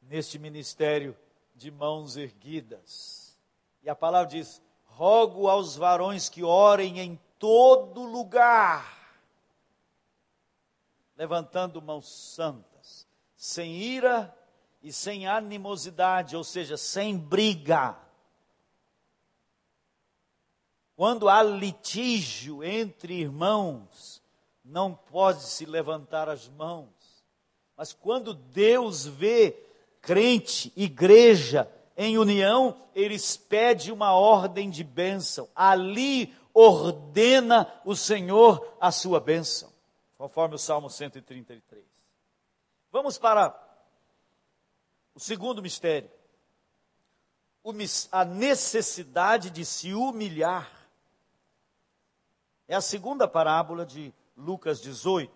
[0.00, 1.18] neste ministério
[1.52, 3.36] de mãos erguidas.
[3.82, 9.18] E a palavra diz: rogo aos varões que orem em todo lugar,
[11.16, 13.04] levantando mãos santas,
[13.36, 14.32] sem ira
[14.80, 18.03] e sem animosidade, ou seja, sem briga
[20.96, 24.22] quando há litígio entre irmãos,
[24.64, 26.88] não pode se levantar as mãos.
[27.76, 29.60] Mas quando Deus vê
[30.00, 35.48] crente, igreja em união, eles pedem uma ordem de bênção.
[35.54, 39.72] Ali ordena o Senhor a sua bênção,
[40.16, 41.84] conforme o Salmo 133.
[42.92, 43.52] Vamos para
[45.14, 46.10] o segundo mistério.
[48.12, 50.83] A necessidade de se humilhar
[52.66, 55.32] é a segunda parábola de Lucas 18.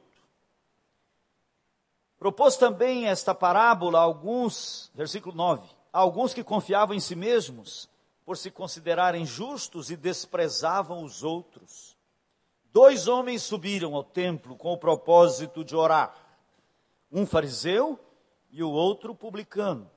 [2.18, 7.89] Propôs também esta parábola a alguns, versículo 9, a alguns que confiavam em si mesmos,
[8.24, 11.97] por se considerarem justos e desprezavam os outros.
[12.70, 16.14] dois homens subiram ao templo com o propósito de orar,
[17.11, 17.99] um fariseu
[18.51, 19.91] e o outro publicano.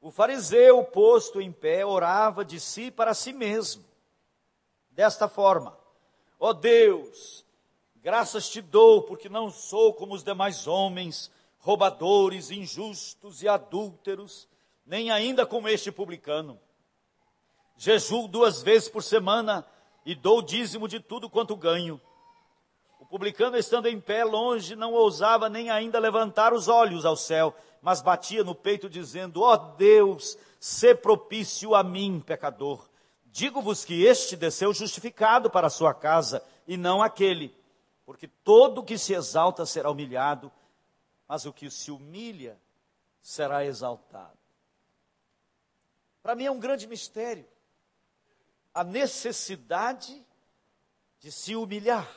[0.00, 3.84] O fariseu, posto em pé, orava de si para si mesmo,
[4.90, 5.78] desta forma:
[6.38, 7.44] Ó oh Deus,
[7.96, 14.48] graças te dou, porque não sou como os demais homens, roubadores, injustos e adúlteros,
[14.84, 16.60] nem ainda como este publicano.
[17.76, 19.66] Jejuo duas vezes por semana
[20.04, 22.00] e dou dízimo de tudo quanto ganho.
[23.00, 27.54] O publicano, estando em pé longe, não ousava nem ainda levantar os olhos ao céu,
[27.82, 32.88] mas batia no peito, dizendo: Ó oh Deus, sê propício a mim, pecador.
[33.36, 37.52] Digo-vos que este desceu justificado para a sua casa, e não aquele,
[38.06, 40.52] porque todo o que se exalta será humilhado,
[41.26, 42.56] mas o que se humilha
[43.20, 44.38] será exaltado.
[46.22, 47.44] Para mim é um grande mistério
[48.72, 50.24] a necessidade
[51.18, 52.08] de se humilhar.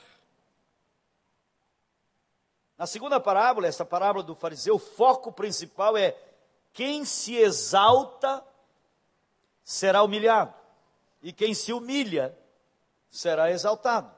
[2.78, 6.16] Na segunda parábola, essa parábola do fariseu, o foco principal é
[6.74, 8.46] quem se exalta
[9.64, 10.54] será humilhado,
[11.22, 12.38] e quem se humilha
[13.10, 14.12] será exaltado.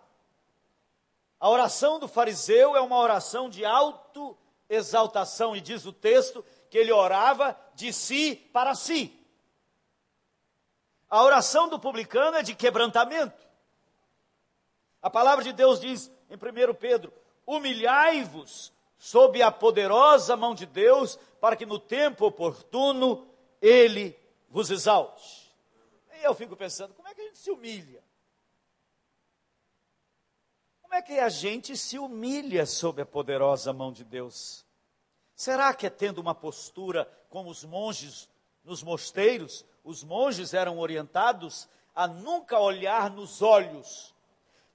[1.39, 6.91] A oração do fariseu é uma oração de autoexaltação, e diz o texto que ele
[6.91, 9.15] orava de si para si.
[11.09, 13.47] A oração do publicano é de quebrantamento.
[15.01, 17.11] A palavra de Deus diz em 1 Pedro:
[17.47, 23.25] humilhai-vos sob a poderosa mão de Deus, para que no tempo oportuno
[23.61, 24.15] ele
[24.49, 25.38] vos exalte.
[26.29, 28.03] Eu fico pensando, como é que a gente se humilha?
[30.81, 34.65] Como é que a gente se humilha sob a poderosa mão de Deus?
[35.35, 38.29] Será que é tendo uma postura como os monges
[38.63, 39.65] nos mosteiros?
[39.83, 44.13] Os monges eram orientados a nunca olhar nos olhos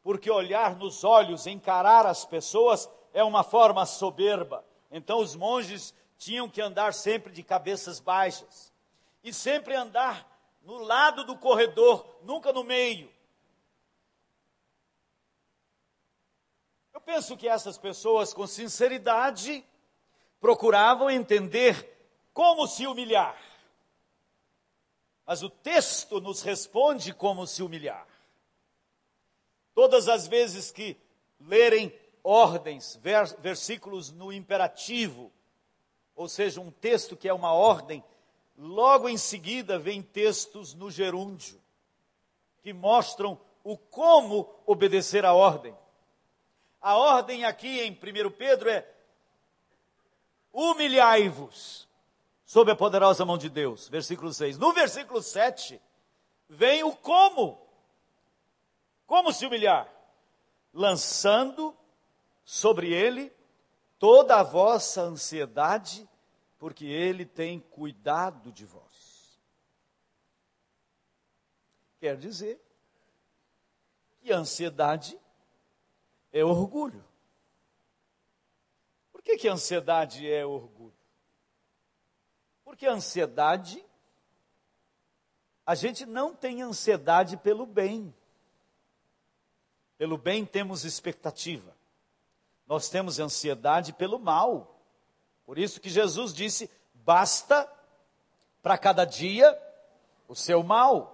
[0.05, 4.63] porque olhar nos olhos, encarar as pessoas, é uma forma soberba.
[4.91, 8.71] Então os monges tinham que andar sempre de cabeças baixas
[9.25, 10.34] e sempre andar
[10.65, 13.12] no lado do corredor, nunca no meio.
[16.93, 19.65] Eu penso que essas pessoas, com sinceridade,
[20.41, 21.91] procuravam entender
[22.33, 23.39] como se humilhar.
[25.27, 28.07] Mas o texto nos responde como se humilhar.
[29.75, 30.97] Todas as vezes que
[31.41, 31.93] lerem
[32.23, 32.99] ordens,
[33.39, 35.31] versículos no imperativo,
[36.15, 38.03] ou seja, um texto que é uma ordem,
[38.57, 41.61] logo em seguida vem textos no gerúndio,
[42.63, 45.77] que mostram o como obedecer a ordem.
[46.81, 48.87] A ordem aqui em 1 Pedro é:
[50.53, 51.89] humilhai-vos
[52.45, 53.89] sob a poderosa mão de Deus.
[53.89, 54.59] Versículo 6.
[54.59, 55.81] No versículo 7,
[56.49, 57.61] vem o como.
[59.07, 59.91] Como se humilhar?
[60.73, 61.77] Lançando
[62.45, 63.33] sobre ele
[63.99, 66.09] toda a vossa ansiedade,
[66.65, 69.39] porque ele tem cuidado de vós.
[71.99, 72.59] Quer dizer
[74.23, 75.21] que ansiedade
[76.33, 77.05] é orgulho.
[79.12, 80.97] Por que, que ansiedade é orgulho?
[82.65, 83.85] Porque a ansiedade,
[85.67, 88.17] a gente não tem ansiedade pelo bem.
[89.99, 91.77] Pelo bem temos expectativa.
[92.67, 94.74] Nós temos ansiedade pelo mal.
[95.47, 97.71] Por isso que Jesus disse: basta
[98.63, 99.57] para cada dia
[100.29, 101.11] o seu mal.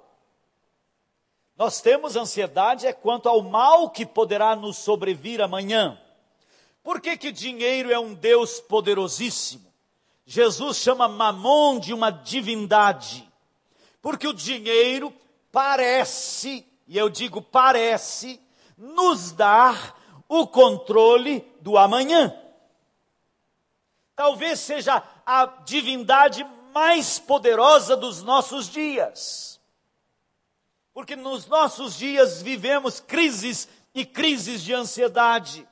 [1.57, 6.01] Nós temos ansiedade é quanto ao mal que poderá nos sobrevir amanhã.
[6.83, 9.71] Por que que dinheiro é um Deus poderosíssimo?
[10.25, 13.29] Jesus chama Mamon de uma divindade.
[14.01, 15.13] Porque o dinheiro
[15.53, 18.41] parece, e eu digo parece,
[18.79, 22.35] nos dar o controle do amanhã.
[24.21, 26.45] Talvez seja a divindade
[26.75, 29.59] mais poderosa dos nossos dias.
[30.93, 35.67] Porque nos nossos dias vivemos crises e crises de ansiedade.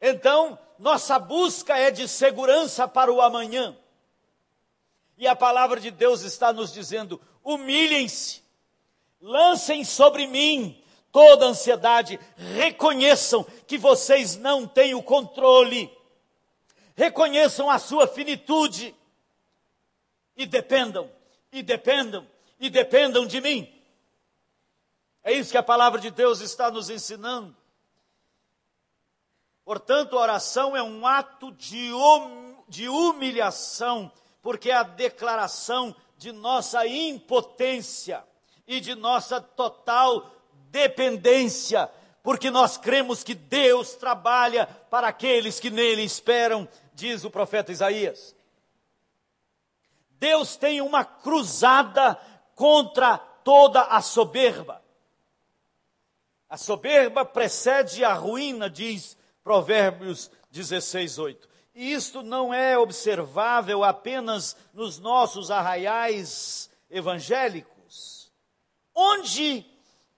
[0.00, 3.76] Então, nossa busca é de segurança para o amanhã.
[5.18, 8.42] E a palavra de Deus está nos dizendo: humilhem-se,
[9.20, 10.82] lancem sobre mim
[11.12, 12.18] toda ansiedade,
[12.56, 15.97] reconheçam que vocês não têm o controle,
[16.98, 18.92] reconheçam a sua finitude
[20.36, 21.08] e dependam,
[21.52, 22.26] e dependam,
[22.58, 23.72] e dependam de mim.
[25.22, 27.56] É isso que a palavra de Deus está nos ensinando.
[29.64, 34.10] Portanto, a oração é um ato de, hum, de humilhação,
[34.42, 38.24] porque é a declaração de nossa impotência
[38.66, 40.34] e de nossa total
[40.68, 41.88] dependência,
[42.24, 46.68] porque nós cremos que Deus trabalha para aqueles que nele esperam,
[46.98, 48.34] diz o profeta Isaías.
[50.18, 52.20] Deus tem uma cruzada
[52.56, 54.82] contra toda a soberba.
[56.48, 61.48] A soberba precede a ruína, diz Provérbios 16, 8.
[61.72, 68.32] E isto não é observável apenas nos nossos arraiais evangélicos.
[68.92, 69.64] Onde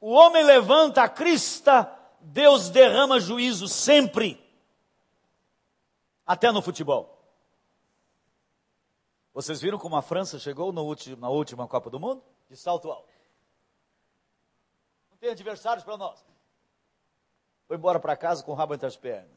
[0.00, 4.49] o homem levanta a crista, Deus derrama juízo sempre.
[6.30, 7.20] Até no futebol.
[9.34, 12.22] Vocês viram como a França chegou último, na última Copa do Mundo?
[12.48, 13.12] De salto alto.
[15.10, 16.24] Não tem adversários para nós.
[17.66, 19.28] Foi embora para casa com o rabo entre as pernas.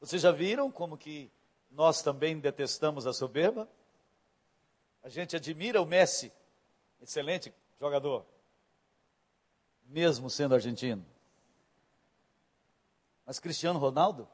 [0.00, 1.30] Vocês já viram como que
[1.70, 3.68] nós também detestamos a soberba?
[5.02, 6.32] A gente admira o Messi,
[7.02, 8.24] excelente jogador,
[9.84, 11.04] mesmo sendo argentino.
[13.26, 14.28] Mas Cristiano Ronaldo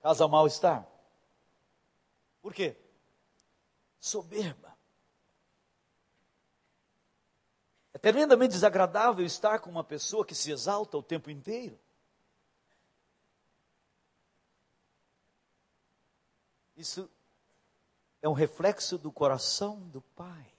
[0.00, 0.88] causa mal-estar.
[2.40, 2.76] Por quê?
[4.00, 4.76] Soberba.
[7.92, 11.78] É tremendamente desagradável estar com uma pessoa que se exalta o tempo inteiro.
[16.74, 17.08] Isso
[18.22, 20.52] é um reflexo do coração do Pai.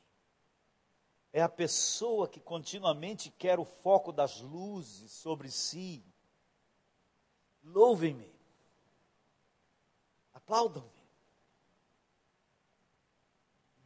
[1.34, 6.06] É a pessoa que continuamente quer o foco das luzes sobre si.
[7.64, 8.32] Louvem-me.
[10.34, 10.90] Aplaudam-me.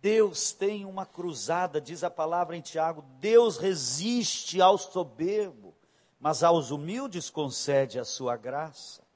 [0.02, 3.04] Deus tem uma cruzada, diz a palavra em Tiago.
[3.20, 5.76] Deus resiste ao soberbo,
[6.20, 9.08] mas aos humildes concede a sua graça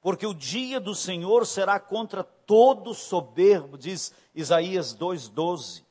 [0.00, 5.82] porque o dia do Senhor será contra todo soberbo, diz Isaías 2,12.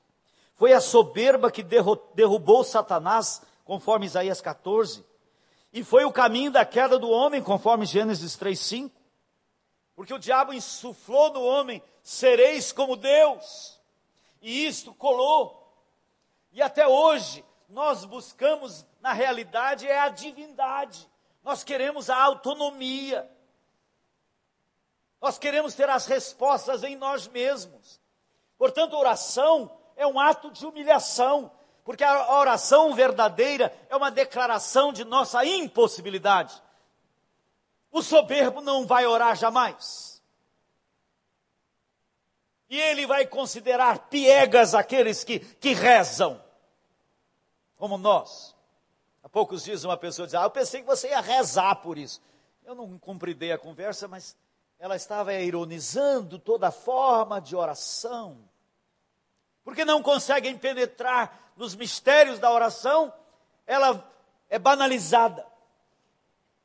[0.55, 5.05] Foi a soberba que derrubou Satanás, conforme Isaías 14,
[5.71, 8.91] e foi o caminho da queda do homem, conforme Gênesis 3,5.
[9.95, 13.79] Porque o diabo insuflou no homem: sereis como Deus,
[14.41, 15.63] e isto colou.
[16.51, 21.07] E até hoje, nós buscamos, na realidade, é a divindade,
[21.43, 23.29] nós queremos a autonomia.
[25.19, 27.99] Nós queremos ter as respostas em nós mesmos.
[28.57, 31.51] Portanto, oração é um ato de humilhação,
[31.87, 36.61] porque a oração verdadeira é uma declaração de nossa impossibilidade.
[37.89, 40.21] O soberbo não vai orar jamais.
[42.69, 46.43] E ele vai considerar piegas aqueles que, que rezam,
[47.77, 48.53] como nós.
[49.23, 52.21] Há poucos dias uma pessoa dizia, ah, eu pensei que você ia rezar por isso.
[52.65, 54.35] Eu não compreendei a conversa, mas
[54.77, 58.37] ela estava ironizando toda forma de oração.
[59.67, 63.11] Porque não conseguem penetrar nos mistérios da oração,
[63.65, 64.01] ela
[64.49, 65.45] é banalizada.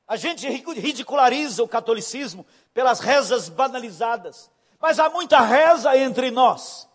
[0.06, 4.48] A gente ridiculariza o catolicismo pelas rezas banalizadas.
[4.78, 6.88] Mas há muita reza entre nós.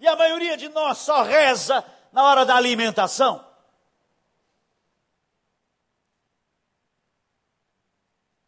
[0.00, 3.46] E a maioria de nós só reza na hora da alimentação.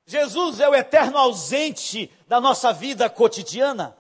[0.05, 3.97] Jesus é o eterno ausente da nossa vida cotidiana.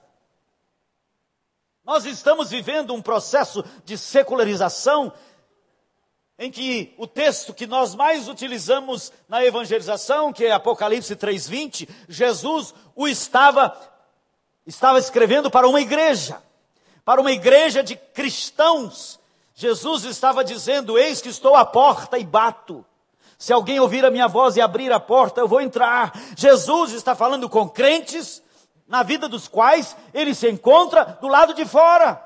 [1.88, 5.10] Nós estamos vivendo um processo de secularização
[6.38, 12.74] em que o texto que nós mais utilizamos na evangelização, que é Apocalipse 3:20, Jesus
[12.94, 13.74] o estava
[14.66, 16.42] estava escrevendo para uma igreja,
[17.06, 19.18] para uma igreja de cristãos.
[19.54, 22.84] Jesus estava dizendo: "Eis que estou à porta e bato".
[23.38, 26.12] Se alguém ouvir a minha voz e abrir a porta, eu vou entrar.
[26.36, 28.42] Jesus está falando com crentes,
[28.88, 32.24] na vida dos quais ele se encontra do lado de fora.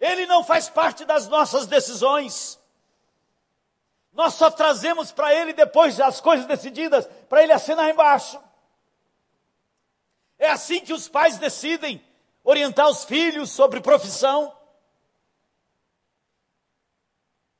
[0.00, 2.58] Ele não faz parte das nossas decisões.
[4.12, 8.42] Nós só trazemos para ele depois das coisas decididas, para ele assinar embaixo.
[10.38, 12.04] É assim que os pais decidem
[12.42, 14.54] orientar os filhos sobre profissão.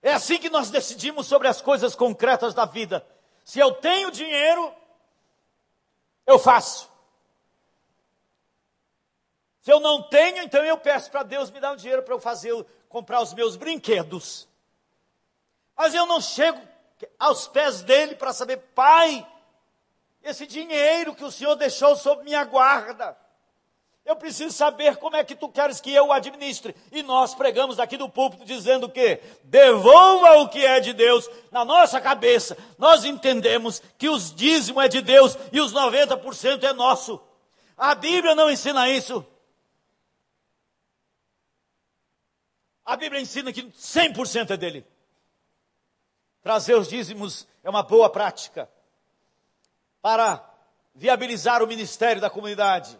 [0.02, 3.06] É assim que nós decidimos sobre as coisas concretas da vida.
[3.44, 4.74] Se eu tenho dinheiro,
[6.27, 6.91] eu faço.
[9.61, 12.20] Se eu não tenho, então eu peço para Deus me dar um dinheiro para eu
[12.20, 12.55] fazer,
[12.89, 14.49] comprar os meus brinquedos.
[15.77, 16.61] Mas eu não chego
[17.18, 19.27] aos pés dele para saber, pai,
[20.22, 23.16] esse dinheiro que o Senhor deixou sob minha guarda,
[24.07, 26.76] eu preciso saber como é que tu queres que eu administre.
[26.92, 31.28] E nós pregamos aqui do púlpito dizendo que devolva o que é de Deus.
[31.50, 36.72] Na nossa cabeça, nós entendemos que os dízimos é de Deus e os 90% é
[36.72, 37.20] nosso.
[37.76, 39.26] A Bíblia não ensina isso.
[42.84, 44.86] A Bíblia ensina que 100% é dele.
[46.42, 48.70] Trazer os dízimos é uma boa prática
[50.00, 50.48] para
[50.94, 52.96] viabilizar o ministério da comunidade.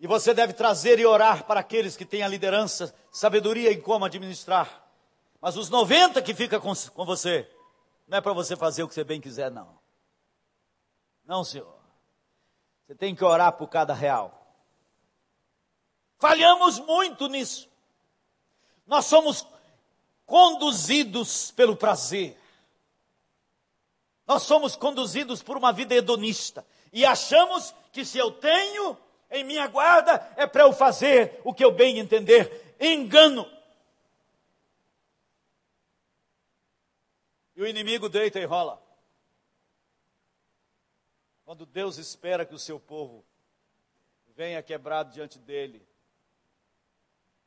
[0.00, 4.06] E você deve trazer e orar para aqueles que têm a liderança, sabedoria em como
[4.06, 4.82] administrar.
[5.42, 7.46] Mas os 90 que ficam com, com você,
[8.08, 9.78] não é para você fazer o que você bem quiser, não.
[11.26, 11.78] Não, senhor.
[12.86, 14.40] Você tem que orar por cada real.
[16.18, 17.68] Falhamos muito nisso.
[18.86, 19.46] Nós somos
[20.24, 22.40] conduzidos pelo prazer.
[24.26, 28.96] Nós somos conduzidos por uma vida hedonista e achamos que se eu tenho
[29.30, 32.74] em minha guarda é para eu fazer o que eu bem entender.
[32.80, 33.50] Engano.
[37.54, 38.82] E o inimigo deita e rola.
[41.44, 43.24] Quando Deus espera que o seu povo
[44.36, 45.86] venha quebrado diante dele,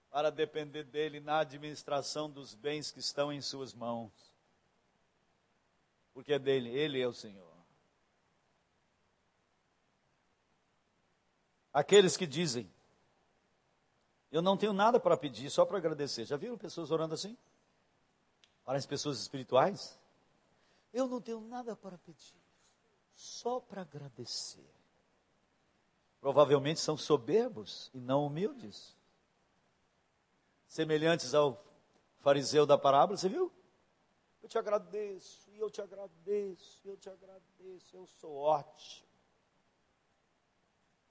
[0.10, 4.34] para depender dele na administração dos bens que estão em suas mãos
[6.14, 7.53] porque é dele, ele é o Senhor.
[11.74, 12.72] Aqueles que dizem,
[14.32, 16.26] eu não tenho nada para pedir, só para agradecer.
[16.26, 17.38] Já viram pessoas orando assim?
[18.64, 20.00] Parece pessoas espirituais.
[20.94, 22.38] Eu não tenho nada para pedir,
[23.16, 24.70] só para agradecer.
[26.22, 28.96] Provavelmente são soberbos e não humildes.
[30.68, 31.64] Semelhantes ao
[32.20, 33.52] fariseu da parábola, você viu?
[34.42, 39.13] Eu te agradeço, e eu te agradeço, e eu te agradeço, eu sou ótimo.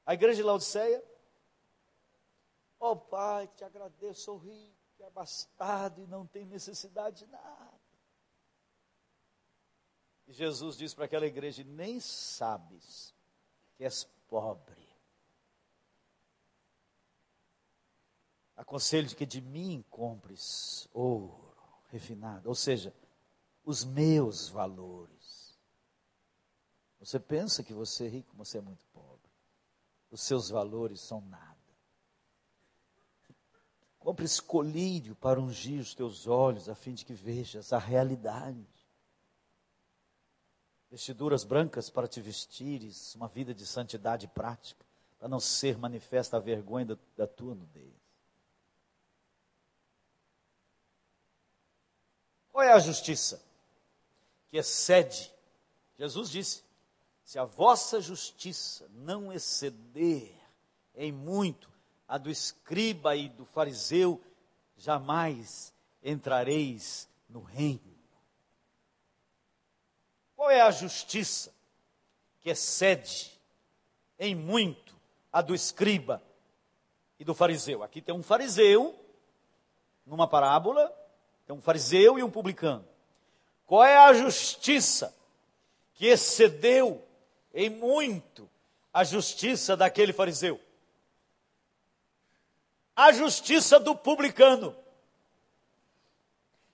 [0.05, 1.03] A igreja de Laodiceia,
[2.81, 7.81] ó oh, Pai, te agradeço, sou rico, abastado e não tenho necessidade de nada.
[10.27, 13.15] E Jesus disse para aquela igreja: Nem sabes
[13.77, 14.83] que és pobre.
[18.57, 21.53] Aconselho que de mim compres ouro
[21.91, 22.95] refinado, ou seja,
[23.65, 25.59] os meus valores.
[27.01, 28.92] Você pensa que você é rico, você é muito.
[30.13, 31.57] Os seus valores são nada.
[33.99, 38.65] Compre escolírio para ungir os teus olhos, a fim de que vejas a realidade.
[40.89, 44.85] Vestiduras brancas para te vestires, uma vida de santidade prática,
[45.19, 47.93] para não ser manifesta a vergonha da, da tua nudez.
[52.53, 53.43] Qual é a justiça?
[54.53, 55.33] que excede.
[55.99, 56.63] Jesus disse:
[57.25, 60.35] se a vossa justiça não exceder
[60.95, 61.71] em muito
[62.07, 64.23] a do escriba e do fariseu,
[64.77, 67.81] jamais entrareis no reino.
[70.37, 71.55] Qual é a justiça
[72.41, 73.31] que excede
[74.19, 74.95] em muito
[75.33, 76.21] a do escriba
[77.19, 77.83] e do fariseu?
[77.83, 78.99] Aqui tem um fariseu,
[80.05, 80.93] numa parábola,
[81.47, 82.85] tem um fariseu e um publicano.
[83.65, 85.17] Qual é a justiça
[85.95, 87.07] que excedeu
[87.53, 88.49] em muito
[88.93, 90.61] a justiça daquele fariseu?
[92.95, 94.77] A justiça do publicano.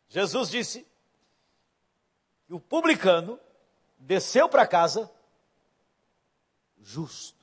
[0.08, 0.86] Jesus disse
[2.46, 3.38] que o publicano
[3.98, 5.10] desceu para casa
[6.80, 7.38] justo.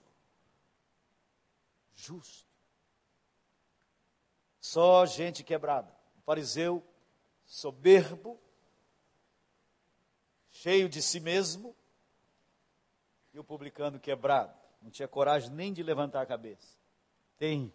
[1.93, 2.45] Justo.
[4.59, 5.95] Só gente quebrada.
[6.17, 6.83] O fariseu
[7.45, 8.39] soberbo,
[10.49, 11.75] cheio de si mesmo,
[13.35, 16.77] e o publicano quebrado, não tinha coragem nem de levantar a cabeça.
[17.37, 17.73] Tem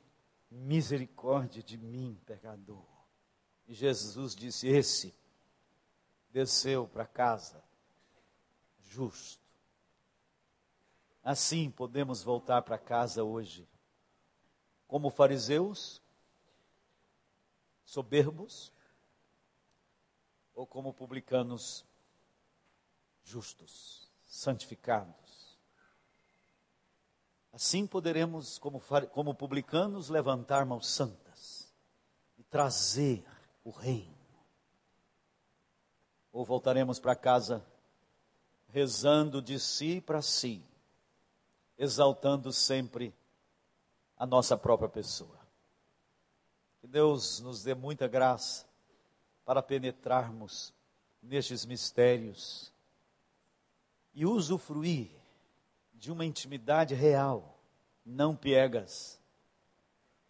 [0.51, 2.83] misericórdia de mim, pecador.
[3.69, 5.15] E Jesus disse: Esse
[6.31, 7.63] desceu para casa
[8.81, 9.39] justo.
[11.23, 13.69] Assim podemos voltar para casa hoje,
[14.89, 16.01] como fariseus,
[17.85, 18.73] soberbos,
[20.55, 21.85] ou como publicanos
[23.23, 25.30] justos, santificados.
[27.53, 28.81] Assim poderemos, como,
[29.13, 31.73] como publicanos, levantar mãos santas
[32.39, 33.25] e trazer
[33.65, 34.15] o reino.
[36.33, 37.65] Ou voltaremos para casa
[38.69, 40.65] rezando de si para si,
[41.77, 43.13] exaltando sempre
[44.17, 45.39] a nossa própria pessoa.
[46.81, 48.65] Que Deus nos dê muita graça
[49.45, 50.73] para penetrarmos
[51.21, 52.73] nestes mistérios
[54.15, 55.20] e usufruir
[56.01, 57.61] de uma intimidade real,
[58.05, 59.21] não piegas.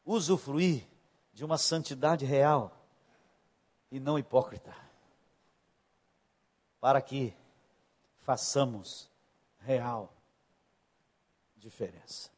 [0.05, 0.85] Usufruir
[1.33, 2.77] de uma santidade real
[3.89, 4.77] e não hipócrita.
[6.81, 7.33] Para que
[8.19, 9.09] façamos
[9.61, 10.13] real
[11.57, 12.33] diferença.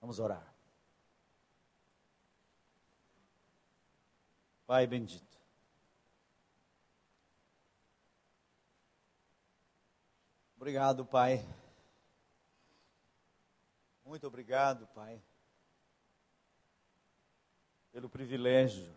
[0.00, 0.52] Vamos orar.
[4.66, 5.38] Pai bendito.
[10.56, 11.46] Obrigado, Pai.
[14.08, 15.22] Muito obrigado, Pai,
[17.92, 18.90] pelo privilégio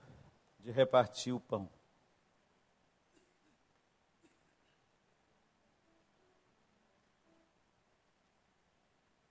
[0.57, 1.69] de repartir o pão.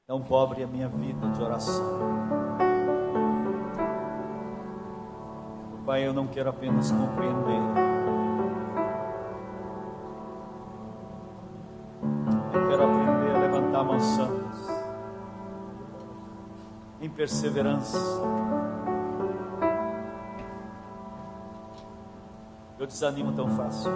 [0.06, 1.98] Tão pobre a minha vida de oração.
[5.86, 7.89] Pai, eu não quero apenas compreender.
[17.20, 17.98] Perseverança.
[22.78, 23.92] Eu desanimo tão fácil.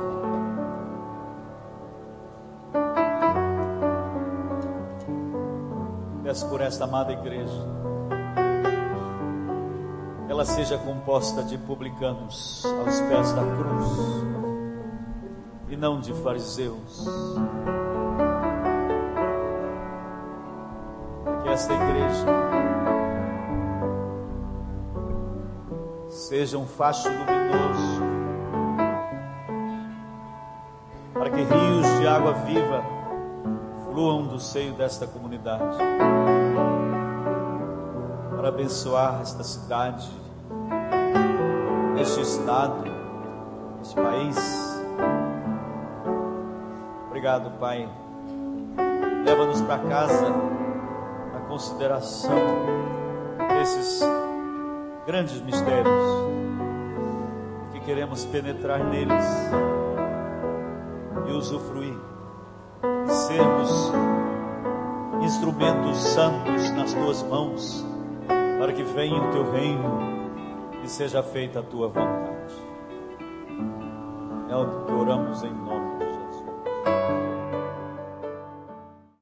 [6.22, 7.72] Peço por esta amada igreja
[10.28, 13.88] ela seja composta de publicanos aos pés da cruz
[15.68, 17.06] e não de fariseus.
[21.42, 22.73] Que esta igreja
[26.28, 28.02] seja um facho luminoso
[31.12, 32.82] para que rios de água viva
[33.84, 35.76] fluam do seio desta comunidade
[38.36, 40.08] para abençoar esta cidade
[42.00, 42.84] este estado,
[43.80, 44.36] este país.
[47.08, 47.88] Obrigado, Pai.
[49.24, 50.26] Leva-nos para casa
[51.34, 52.36] a consideração
[53.58, 54.02] desses
[55.06, 56.02] grandes mistérios
[57.72, 59.24] que queremos penetrar neles
[61.28, 61.98] e usufruir,
[63.06, 63.92] sermos
[65.22, 67.86] instrumentos santos nas tuas mãos,
[68.58, 70.00] para que venha o teu reino
[70.82, 72.54] e seja feita a tua vontade.
[74.48, 75.52] É o que oramos em